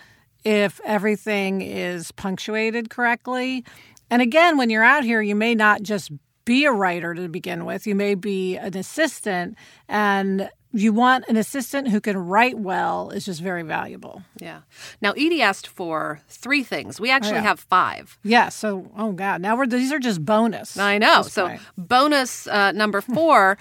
if 0.44 0.80
everything 0.84 1.62
is 1.62 2.12
punctuated 2.12 2.90
correctly. 2.90 3.64
And 4.10 4.22
again, 4.22 4.56
when 4.56 4.70
you're 4.70 4.84
out 4.84 5.04
here, 5.04 5.22
you 5.22 5.34
may 5.34 5.54
not 5.54 5.82
just 5.82 6.10
be 6.44 6.64
a 6.66 6.72
writer 6.72 7.14
to 7.14 7.28
begin 7.28 7.64
with, 7.64 7.86
you 7.86 7.94
may 7.94 8.14
be 8.14 8.56
an 8.56 8.76
assistant, 8.76 9.56
and 9.88 10.50
you 10.74 10.92
want 10.92 11.24
an 11.28 11.36
assistant 11.36 11.88
who 11.88 12.00
can 12.00 12.18
write 12.18 12.58
well 12.58 13.10
is 13.10 13.24
just 13.24 13.40
very 13.40 13.62
valuable. 13.62 14.22
Yeah. 14.38 14.62
Now, 15.00 15.12
Edie 15.12 15.40
asked 15.40 15.68
for 15.68 16.20
three 16.28 16.64
things. 16.64 17.00
We 17.00 17.10
actually 17.10 17.36
yeah. 17.36 17.42
have 17.42 17.60
five. 17.60 18.18
Yeah. 18.24 18.48
So, 18.48 18.90
oh 18.96 19.12
God, 19.12 19.40
now 19.40 19.56
we're 19.56 19.66
these 19.66 19.92
are 19.92 20.00
just 20.00 20.24
bonus. 20.24 20.76
I 20.76 20.98
know. 20.98 21.22
So, 21.22 21.48
point. 21.48 21.60
bonus 21.78 22.46
uh, 22.48 22.72
number 22.72 23.00
four 23.14 23.56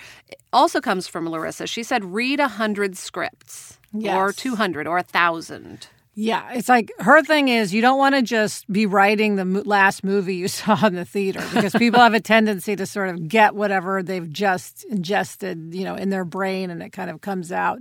also 0.51 0.81
comes 0.81 1.07
from 1.07 1.29
Larissa. 1.29 1.67
She 1.67 1.83
said, 1.83 2.03
read 2.03 2.39
a 2.39 2.47
hundred 2.47 2.97
scripts, 2.97 3.77
or 4.03 4.33
two 4.33 4.55
hundred, 4.55 4.87
or 4.87 4.97
a 4.97 5.03
thousand. 5.03 5.87
Yeah, 6.15 6.51
it's 6.53 6.69
like 6.69 6.91
her 6.99 7.23
thing 7.23 7.47
is 7.47 7.73
you 7.73 7.81
don't 7.81 7.97
want 7.97 8.13
to 8.13 8.21
just 8.21 8.71
be 8.71 8.85
writing 8.85 9.35
the 9.35 9.45
last 9.45 10.03
movie 10.03 10.35
you 10.35 10.47
saw 10.47 10.85
in 10.85 10.95
the 10.95 11.05
theater 11.05 11.43
because 11.53 11.73
people 11.73 11.99
have 11.99 12.13
a 12.13 12.19
tendency 12.19 12.75
to 12.75 12.85
sort 12.85 13.09
of 13.09 13.27
get 13.27 13.55
whatever 13.55 14.03
they've 14.03 14.31
just 14.31 14.83
ingested, 14.85 15.73
you 15.73 15.83
know, 15.83 15.95
in 15.95 16.09
their 16.09 16.25
brain 16.25 16.69
and 16.69 16.83
it 16.83 16.91
kind 16.91 17.09
of 17.09 17.21
comes 17.21 17.51
out. 17.51 17.79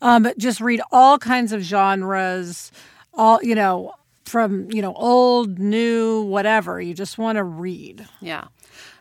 Um, 0.00 0.22
but 0.22 0.38
just 0.38 0.60
read 0.60 0.80
all 0.92 1.18
kinds 1.18 1.52
of 1.52 1.62
genres, 1.62 2.70
all 3.14 3.42
you 3.42 3.54
know, 3.54 3.94
from 4.24 4.70
you 4.70 4.82
know 4.82 4.92
old, 4.94 5.58
new, 5.58 6.22
whatever. 6.22 6.80
You 6.80 6.94
just 6.94 7.18
want 7.18 7.36
to 7.36 7.44
read. 7.44 8.06
Yeah. 8.20 8.44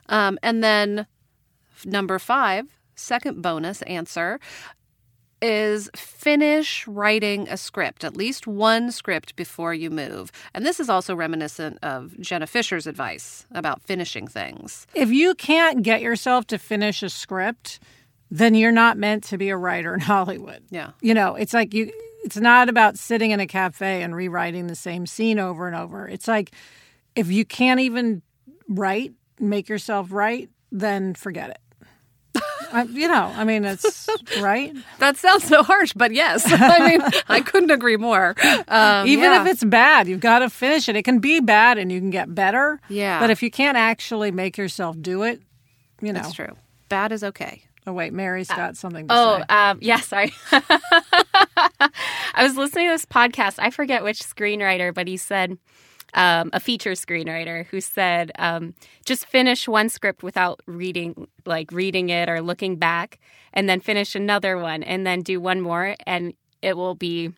Um, 0.08 0.39
and 0.41 0.63
then 0.63 1.06
number 1.84 2.17
five, 2.17 2.65
second 2.95 3.41
bonus 3.41 3.82
answer 3.84 4.39
is 5.41 5.89
finish 5.95 6.88
writing 6.88 7.48
a 7.50 7.58
script, 7.58 8.04
at 8.04 8.15
least 8.15 8.48
one 8.48 8.91
script 8.91 9.36
before 9.36 9.74
you 9.74 9.89
move. 9.89 10.32
And 10.54 10.65
this 10.65 10.80
is 10.80 10.89
also 10.89 11.15
reminiscent 11.15 11.78
of 11.84 12.19
Jenna 12.19 12.48
Fischer's 12.48 12.88
advice 12.88 13.45
about 13.52 13.82
finishing 13.84 14.28
things. 14.28 14.88
If 14.93 15.10
you 15.10 15.36
can't 15.36 15.84
get 15.84 16.02
yourself 16.02 16.48
to 16.48 16.58
finish 16.58 17.04
a 17.04 17.10
script, 17.10 17.80
then 18.32 18.56
you're 18.56 18.71
not 18.71 18.98
meant 18.98 19.24
to 19.26 19.38
be 19.38 19.50
a 19.50 19.58
writer 19.58 19.93
in 19.93 20.00
Hollywood. 20.02 20.63
Yeah. 20.69 20.91
You 21.02 21.13
know, 21.13 21.36
it's 21.36 21.54
like 21.54 21.74
you 21.74 21.91
it's 22.24 22.38
not 22.38 22.69
about 22.69 22.98
sitting 22.98 23.30
in 23.30 23.39
a 23.39 23.45
cafe 23.45 24.02
and 24.02 24.15
rewriting 24.15 24.65
the 24.65 24.76
same 24.76 25.06
scene 25.06 25.38
over 25.38 25.67
and 25.67 25.76
over. 25.76 26.08
It's 26.08 26.28
like 26.28 26.52
if 27.15 27.32
you 27.32 27.45
can't 27.45 27.80
even 27.80 28.24
write, 28.67 29.13
make 29.39 29.69
yourself 29.69 30.12
write, 30.12 30.50
then 30.71 31.13
forget 31.13 31.52
it. 31.52 31.60
I, 32.76 32.84
you 32.84 33.08
know, 33.08 33.32
I 33.36 33.44
mean, 33.46 33.64
it's 33.64 34.10
right. 34.42 34.76
That 35.00 35.18
sounds 35.18 35.46
so 35.46 35.64
harsh, 35.64 35.94
but 35.96 36.12
yes. 36.14 36.44
I 36.52 36.90
mean, 36.90 37.02
I 37.30 37.40
couldn't 37.42 37.72
agree 37.72 37.98
more. 37.98 38.36
Um, 38.68 39.08
Even 39.08 39.32
yeah. 39.32 39.42
if 39.42 39.48
it's 39.48 39.64
bad, 39.64 40.08
you've 40.08 40.20
got 40.20 40.40
to 40.40 40.50
finish 40.50 40.90
it. 40.90 40.96
It 40.96 41.04
can 41.04 41.20
be 41.20 41.40
bad 41.40 41.78
and 41.78 41.92
you 41.92 42.00
can 42.00 42.10
get 42.10 42.34
better. 42.36 42.80
Yeah. 42.90 43.20
But 43.20 43.30
if 43.30 43.42
you 43.42 43.50
can't 43.50 43.78
actually 43.78 44.32
make 44.32 44.58
yourself 44.58 45.00
do 45.02 45.24
it, 45.24 45.42
you 46.02 46.12
know. 46.12 46.22
That's 46.22 46.34
true. 46.34 46.56
Bad 46.90 47.12
is 47.12 47.24
okay. 47.24 47.64
Oh, 47.88 47.94
wait, 47.94 48.14
Mary's 48.14 48.48
got 48.48 48.76
something 48.78 49.08
to 49.08 49.14
Oh, 49.16 49.38
say. 49.38 49.56
um, 49.56 49.78
yeah, 49.82 50.00
sorry. 50.00 50.34
I 50.52 51.90
was 52.44 52.58
listening 52.58 52.88
to 52.88 52.94
this 52.94 53.06
podcast. 53.06 53.56
I 53.60 53.70
forget 53.70 54.04
which 54.04 54.20
screenwriter, 54.20 54.94
but 54.94 55.08
he 55.08 55.18
said, 55.18 55.58
um, 56.15 56.49
a 56.54 56.60
feature 56.60 56.91
screenwriter 56.93 57.65
who 57.67 57.80
said, 57.80 58.32
um, 58.39 58.73
just 59.06 59.25
finish 59.28 59.67
one 59.67 59.89
script 59.89 60.23
without 60.23 60.62
reading, 60.65 61.28
like 61.45 61.71
reading 61.71 62.10
it 62.10 62.30
or 62.30 62.41
looking 62.41 62.78
back, 62.78 63.19
and 63.54 63.69
then 63.69 63.80
finish 63.80 64.15
another 64.15 64.58
one, 64.58 64.82
and 64.82 65.06
then 65.06 65.21
do 65.21 65.39
one 65.39 65.62
more, 65.62 65.95
and 66.08 66.34
it 66.62 66.75
will 66.75 66.95
be 66.95 67.32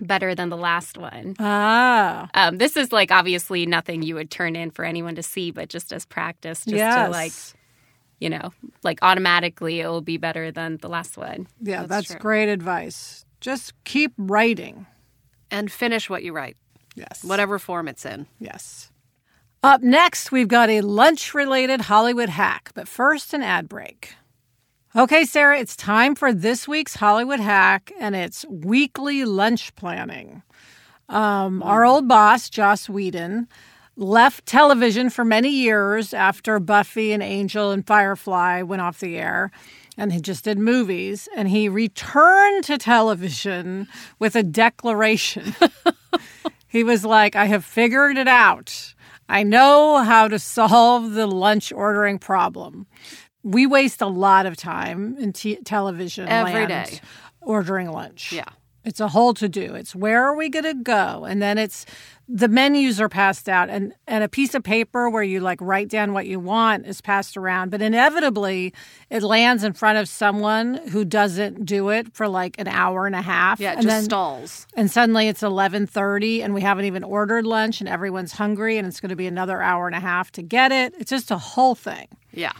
better 0.00 0.34
than 0.34 0.48
the 0.48 0.56
last 0.56 0.98
one. 0.98 1.34
Ah, 1.38 2.28
Um, 2.34 2.58
this 2.58 2.76
is 2.76 2.92
like 2.92 3.10
obviously 3.10 3.64
nothing 3.66 4.02
you 4.02 4.14
would 4.14 4.30
turn 4.30 4.56
in 4.56 4.70
for 4.70 4.84
anyone 4.84 5.14
to 5.14 5.22
see, 5.22 5.50
but 5.50 5.68
just 5.68 5.92
as 5.92 6.04
practice, 6.04 6.64
just 6.64 6.76
yes. 6.76 7.06
to 7.06 7.10
like, 7.10 7.32
you 8.18 8.28
know, 8.28 8.52
like 8.82 8.98
automatically 9.02 9.80
it 9.80 9.86
will 9.86 10.02
be 10.02 10.18
better 10.18 10.50
than 10.50 10.78
the 10.78 10.88
last 10.88 11.16
one. 11.16 11.46
yeah, 11.62 11.86
That's 11.86 12.08
that's, 12.08 12.20
great 12.20 12.48
advice. 12.48 13.24
Just 13.40 13.72
keep 13.84 14.12
writing. 14.18 14.86
And 15.48 15.70
finish 15.70 16.10
what 16.10 16.24
you 16.24 16.32
write, 16.32 16.56
Yes. 16.96 17.22
whatever 17.22 17.58
form 17.58 17.86
it's 17.86 18.04
in. 18.04 18.26
Yes. 18.40 18.90
Up 19.62 19.82
next, 19.82 20.32
we've 20.32 20.48
got 20.48 20.68
a 20.70 20.80
lunch 20.80 21.34
related 21.34 21.82
Hollywood 21.82 22.28
hack, 22.28 22.70
but 22.74 22.88
first, 22.88 23.32
an 23.34 23.42
ad 23.42 23.68
break. 23.68 24.14
Okay, 24.94 25.24
Sarah, 25.24 25.58
it's 25.58 25.76
time 25.76 26.14
for 26.14 26.32
this 26.32 26.66
week's 26.66 26.94
Hollywood 26.94 27.40
hack, 27.40 27.92
and 28.00 28.16
it's 28.16 28.46
weekly 28.48 29.24
lunch 29.24 29.74
planning. 29.76 30.42
Um, 31.08 31.62
our 31.62 31.84
old 31.84 32.08
boss, 32.08 32.48
Joss 32.48 32.88
Whedon, 32.88 33.46
left 33.96 34.46
television 34.46 35.10
for 35.10 35.24
many 35.24 35.50
years 35.50 36.14
after 36.14 36.58
Buffy 36.60 37.12
and 37.12 37.22
Angel 37.22 37.70
and 37.70 37.86
Firefly 37.86 38.62
went 38.62 38.82
off 38.82 39.00
the 39.00 39.16
air. 39.16 39.50
And 39.98 40.12
he 40.12 40.20
just 40.20 40.44
did 40.44 40.58
movies. 40.58 41.28
And 41.34 41.48
he 41.48 41.68
returned 41.68 42.64
to 42.64 42.76
television 42.76 43.88
with 44.18 44.36
a 44.36 44.42
declaration. 44.42 45.54
He 46.76 46.84
was 46.84 47.06
like, 47.06 47.34
I 47.36 47.46
have 47.46 47.64
figured 47.64 48.18
it 48.18 48.28
out. 48.28 48.94
I 49.30 49.44
know 49.44 50.04
how 50.04 50.28
to 50.28 50.38
solve 50.38 51.12
the 51.12 51.26
lunch 51.26 51.72
ordering 51.72 52.18
problem. 52.18 52.86
We 53.42 53.66
waste 53.66 54.02
a 54.02 54.06
lot 54.06 54.44
of 54.44 54.58
time 54.58 55.16
in 55.18 55.32
t- 55.32 55.56
television 55.64 56.28
Every 56.28 56.66
day. 56.66 57.00
ordering 57.40 57.90
lunch. 57.90 58.30
Yeah. 58.30 58.44
It's 58.86 59.00
a 59.00 59.08
whole 59.08 59.34
to 59.34 59.48
do. 59.48 59.74
It's 59.74 59.96
where 59.96 60.24
are 60.24 60.36
we 60.36 60.48
going 60.48 60.64
to 60.64 60.74
go? 60.74 61.24
And 61.24 61.42
then 61.42 61.58
it's 61.58 61.84
the 62.28 62.46
menus 62.46 63.00
are 63.00 63.08
passed 63.08 63.48
out 63.48 63.68
and, 63.68 63.92
and 64.06 64.22
a 64.22 64.28
piece 64.28 64.54
of 64.54 64.62
paper 64.62 65.10
where 65.10 65.24
you 65.24 65.40
like 65.40 65.60
write 65.60 65.88
down 65.88 66.12
what 66.12 66.26
you 66.26 66.38
want 66.38 66.86
is 66.86 67.00
passed 67.00 67.36
around. 67.36 67.72
But 67.72 67.82
inevitably 67.82 68.72
it 69.10 69.24
lands 69.24 69.64
in 69.64 69.72
front 69.72 69.98
of 69.98 70.08
someone 70.08 70.74
who 70.90 71.04
doesn't 71.04 71.64
do 71.64 71.88
it 71.90 72.14
for 72.14 72.28
like 72.28 72.54
an 72.60 72.68
hour 72.68 73.06
and 73.06 73.16
a 73.16 73.22
half. 73.22 73.58
Yeah, 73.58 73.72
it 73.72 73.78
and 73.78 73.82
just 73.82 73.88
then, 73.88 74.04
stalls. 74.04 74.66
and 74.74 74.88
suddenly 74.88 75.26
it's 75.26 75.42
11:30 75.42 76.44
and 76.44 76.54
we 76.54 76.60
haven't 76.60 76.84
even 76.84 77.02
ordered 77.02 77.44
lunch 77.44 77.80
and 77.80 77.88
everyone's 77.88 78.32
hungry 78.32 78.78
and 78.78 78.86
it's 78.86 79.00
going 79.00 79.10
to 79.10 79.16
be 79.16 79.26
another 79.26 79.60
hour 79.60 79.88
and 79.88 79.96
a 79.96 80.00
half 80.00 80.30
to 80.32 80.42
get 80.42 80.70
it. 80.70 80.94
It's 80.96 81.10
just 81.10 81.32
a 81.32 81.38
whole 81.38 81.74
thing. 81.74 82.06
Yeah. 82.32 82.52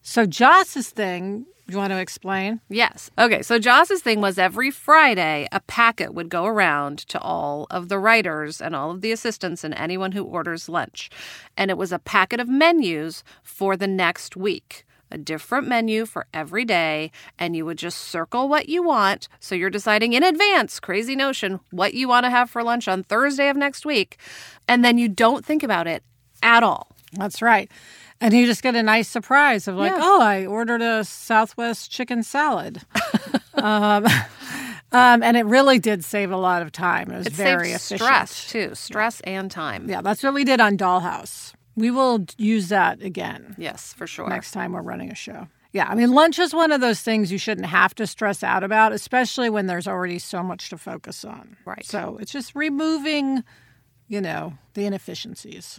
So 0.00 0.24
Joss's 0.24 0.88
thing, 0.88 1.44
you 1.68 1.78
want 1.78 1.92
to 1.92 1.98
explain? 1.98 2.60
Yes. 2.68 3.10
Okay. 3.18 3.42
So 3.42 3.58
Joss's 3.58 4.00
thing 4.00 4.20
was 4.20 4.38
every 4.38 4.70
Friday, 4.70 5.46
a 5.52 5.60
packet 5.60 6.14
would 6.14 6.30
go 6.30 6.46
around 6.46 6.98
to 7.08 7.20
all 7.20 7.66
of 7.70 7.88
the 7.88 7.98
writers 7.98 8.60
and 8.60 8.74
all 8.74 8.90
of 8.90 9.02
the 9.02 9.12
assistants 9.12 9.64
and 9.64 9.74
anyone 9.74 10.12
who 10.12 10.24
orders 10.24 10.68
lunch. 10.68 11.10
And 11.56 11.70
it 11.70 11.76
was 11.76 11.92
a 11.92 11.98
packet 11.98 12.40
of 12.40 12.48
menus 12.48 13.22
for 13.42 13.76
the 13.76 13.86
next 13.86 14.36
week. 14.36 14.86
A 15.10 15.16
different 15.16 15.66
menu 15.66 16.04
for 16.04 16.26
every 16.34 16.66
day, 16.66 17.10
and 17.38 17.56
you 17.56 17.64
would 17.64 17.78
just 17.78 17.98
circle 17.98 18.46
what 18.46 18.68
you 18.68 18.82
want. 18.82 19.26
So 19.40 19.54
you're 19.54 19.70
deciding 19.70 20.12
in 20.12 20.22
advance, 20.22 20.78
crazy 20.80 21.16
notion, 21.16 21.60
what 21.70 21.94
you 21.94 22.08
want 22.08 22.24
to 22.24 22.30
have 22.30 22.50
for 22.50 22.62
lunch 22.62 22.88
on 22.88 23.04
Thursday 23.04 23.48
of 23.48 23.56
next 23.56 23.86
week. 23.86 24.18
And 24.66 24.84
then 24.84 24.98
you 24.98 25.08
don't 25.08 25.46
think 25.46 25.62
about 25.62 25.86
it 25.86 26.02
at 26.42 26.62
all. 26.62 26.94
That's 27.12 27.40
right. 27.42 27.70
And 28.20 28.34
you 28.34 28.46
just 28.46 28.62
get 28.62 28.74
a 28.74 28.82
nice 28.82 29.08
surprise 29.08 29.68
of 29.68 29.76
like, 29.76 29.92
Yeah. 29.92 29.98
oh, 30.02 30.20
I 30.20 30.44
ordered 30.46 30.82
a 30.82 31.04
Southwest 31.04 31.90
chicken 31.90 32.22
salad. 32.22 32.82
um, 33.54 34.06
um, 34.90 35.22
and 35.22 35.36
it 35.36 35.44
really 35.46 35.78
did 35.78 36.04
save 36.04 36.30
a 36.30 36.36
lot 36.36 36.62
of 36.62 36.72
time. 36.72 37.10
It 37.10 37.18
was 37.18 37.26
It 37.28 37.32
very 37.34 37.70
efficient. 37.72 38.00
stress, 38.00 38.50
too. 38.50 38.74
Stress 38.74 39.20
and 39.22 39.50
time. 39.50 39.88
Yeah, 39.88 40.00
that's 40.02 40.22
what 40.22 40.34
we 40.34 40.44
did 40.44 40.60
on 40.60 40.76
Dollhouse. 40.76 41.52
We 41.76 41.90
will 41.90 42.26
use 42.36 42.68
that 42.70 43.02
again. 43.02 43.54
Yes, 43.56 43.92
for 43.92 44.06
sure. 44.06 44.28
next 44.28 44.50
time 44.50 44.72
we're 44.72 44.82
running 44.82 45.10
a 45.12 45.14
show. 45.14 45.46
Yeah, 45.72 45.86
I 45.88 45.94
mean, 45.94 46.10
lunch 46.12 46.38
is 46.38 46.54
one 46.54 46.72
of 46.72 46.80
those 46.80 47.02
things 47.02 47.30
you 47.30 47.38
shouldn't 47.38 47.66
have 47.68 47.94
to 47.96 48.06
stress 48.06 48.42
out 48.42 48.64
about, 48.64 48.92
especially 48.92 49.50
when 49.50 49.66
there's 49.66 49.86
already 49.86 50.18
so 50.18 50.42
much 50.42 50.70
to 50.70 50.78
focus 50.78 51.24
on. 51.24 51.56
Right. 51.66 51.84
So 51.84 52.16
it's 52.20 52.32
just 52.32 52.54
removing, 52.56 53.44
you 54.08 54.20
know, 54.20 54.54
the 54.74 54.86
inefficiencies. 54.86 55.78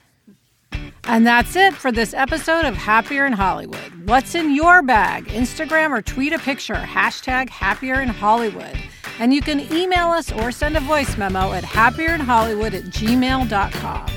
And 1.06 1.26
that's 1.26 1.56
it 1.56 1.74
for 1.74 1.92
this 1.92 2.13
episode 2.13 2.65
of 2.65 2.76
Happier 2.76 3.26
in 3.26 3.34
Hollywood. 3.34 4.08
What's 4.08 4.36
in 4.36 4.54
your 4.54 4.82
bag? 4.82 5.26
Instagram 5.26 5.89
or 5.89 6.02
tweet 6.02 6.34
a 6.34 6.39
picture, 6.39 6.76
hashtag 6.76 7.50
Happier 7.50 8.02
in 8.02 8.10
Hollywood. 8.10 8.78
And 9.20 9.34
you 9.34 9.42
can 9.42 9.60
email 9.74 10.10
us 10.10 10.32
or 10.32 10.52
send 10.52 10.78
a 10.78 10.82
voice 10.82 11.18
memo 11.18 11.52
at 11.54 11.63
happierinhollywood 11.63 12.74
at 12.74 12.84
gmail.com. 12.86 14.08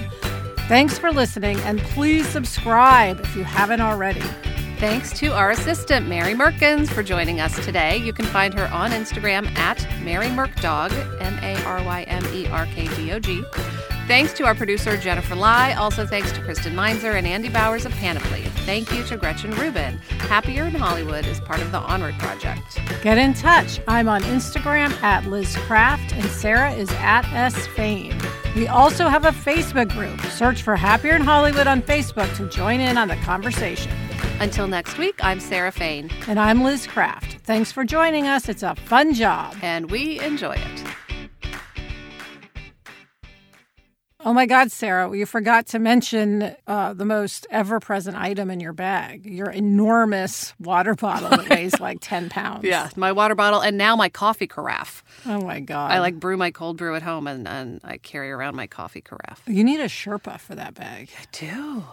Thanks 0.69 0.99
for 0.99 1.13
listening, 1.13 1.59
and 1.61 1.81
please 1.81 2.27
subscribe 2.29 3.21
if 3.21 3.37
you 3.37 3.43
haven't 3.43 3.81
already. 3.81 4.23
Thanks 4.79 5.13
to 5.21 5.29
our 5.29 5.51
assistant, 5.51 6.09
Mary 6.09 6.35
Merkins, 6.35 6.89
for 6.89 7.03
joining 7.03 7.41
us 7.41 7.55
today. 7.65 7.99
You 7.99 8.13
can 8.13 8.27
find 8.27 8.53
her 8.55 8.67
on 8.69 8.91
Instagram 8.91 9.47
at 9.57 9.87
Mary 10.03 10.27
Merkdog, 10.27 10.91
M 11.21 11.39
A 11.43 11.63
R 11.65 11.85
Y 11.85 12.03
M 12.03 12.25
E 12.35 12.47
R 12.49 12.67
K 12.67 12.89
D 12.97 13.13
O 13.13 13.19
G. 13.19 13.45
Thanks 14.09 14.33
to 14.35 14.45
our 14.45 14.55
producer, 14.55 14.97
Jennifer 14.97 15.35
Lai. 15.35 15.73
Also, 15.75 16.05
thanks 16.07 16.33
to 16.33 16.43
Kristen 16.43 16.75
Meinzer 16.75 17.13
and 17.13 17.27
Andy 17.27 17.49
Bowers 17.49 17.87
of 17.87 17.93
Panoply. 17.93 18.43
Thank 18.67 18.93
you 18.93 19.03
to 19.05 19.17
Gretchen 19.17 19.53
Rubin. 19.53 19.97
Happier 20.29 20.65
in 20.65 20.75
Hollywood 20.75 21.25
is 21.27 21.41
part 21.41 21.61
of 21.63 21.73
the 21.73 21.79
Onward 21.79 22.15
Project. 22.19 22.79
Get 23.03 23.17
in 23.17 23.33
touch. 23.33 23.81
I'm 23.89 24.09
on 24.09 24.23
Instagram 24.25 24.91
at 25.03 25.27
Liz 25.27 25.57
Craft, 25.57 26.13
and 26.15 26.25
Sarah 26.27 26.73
is 26.73 26.91
at 26.99 27.25
S 27.33 27.67
Fain. 27.69 28.19
We 28.55 28.67
also 28.67 29.09
have 29.09 29.25
a 29.25 29.31
Facebook 29.31 29.91
group. 29.93 30.21
Search 30.33 30.63
for 30.63 30.77
Happier 30.77 31.15
in 31.17 31.23
Hollywood 31.23 31.67
on 31.67 31.81
Facebook 31.81 32.35
to 32.37 32.49
join 32.49 32.81
in 32.81 32.99
on 32.99 33.09
the 33.09 33.17
conversation. 33.17 33.93
Until 34.41 34.67
next 34.67 34.99
week, 34.99 35.15
I'm 35.25 35.41
Sarah 35.41 35.73
Fain, 35.73 36.11
And 36.27 36.39
I'm 36.39 36.63
Liz 36.65 36.87
Craft. 36.87 37.39
Thanks 37.45 37.73
for 37.73 37.85
joining 37.85 38.27
us. 38.27 38.49
It's 38.49 38.63
a 38.65 38.75
fun 38.75 39.15
job. 39.15 39.57
and 39.63 39.91
we 39.91 40.21
enjoy 40.21 40.53
it. 40.55 40.85
Oh 44.25 44.33
my 44.33 44.47
God, 44.47 44.71
Sarah, 44.71 45.15
you 45.17 45.27
forgot 45.27 45.67
to 45.69 45.79
mention 45.79 46.55
uh, 46.67 46.93
the 46.93 47.05
most 47.05 47.47
ever 47.51 47.81
present 47.81 48.17
item 48.17 48.51
in 48.51 48.61
your 48.61 48.73
bag 48.73 49.27
your 49.27 49.51
enormous 49.51 50.55
water 50.61 50.95
bottle 50.95 51.31
that 51.31 51.49
weighs 51.49 51.81
like 51.81 51.99
10 52.01 52.29
pounds. 52.29 52.65
Yeah, 52.65 52.89
my 52.97 53.13
water 53.13 53.35
bottle 53.35 53.61
and 53.61 53.77
now 53.77 53.97
my 53.97 54.09
coffee 54.09 54.47
carafe. 54.47 55.03
Oh 55.27 55.41
my 55.41 55.61
God. 55.61 55.91
I 55.91 55.99
like 55.99 56.21
brew 56.21 56.37
my 56.37 56.51
cold 56.53 56.77
brew 56.77 56.95
at 56.95 57.03
home 57.03 57.27
and, 57.27 57.49
and 57.49 57.81
I 57.83 57.99
carry 57.99 58.31
around 58.31 58.55
my 58.55 58.67
coffee 58.69 59.01
carafe. 59.01 59.43
You 59.47 59.65
need 59.65 59.81
a 59.81 59.87
Sherpa 59.87 60.39
for 60.39 60.55
that 60.55 60.75
bag. 60.75 61.11
I 61.21 61.25
do. 61.33 61.85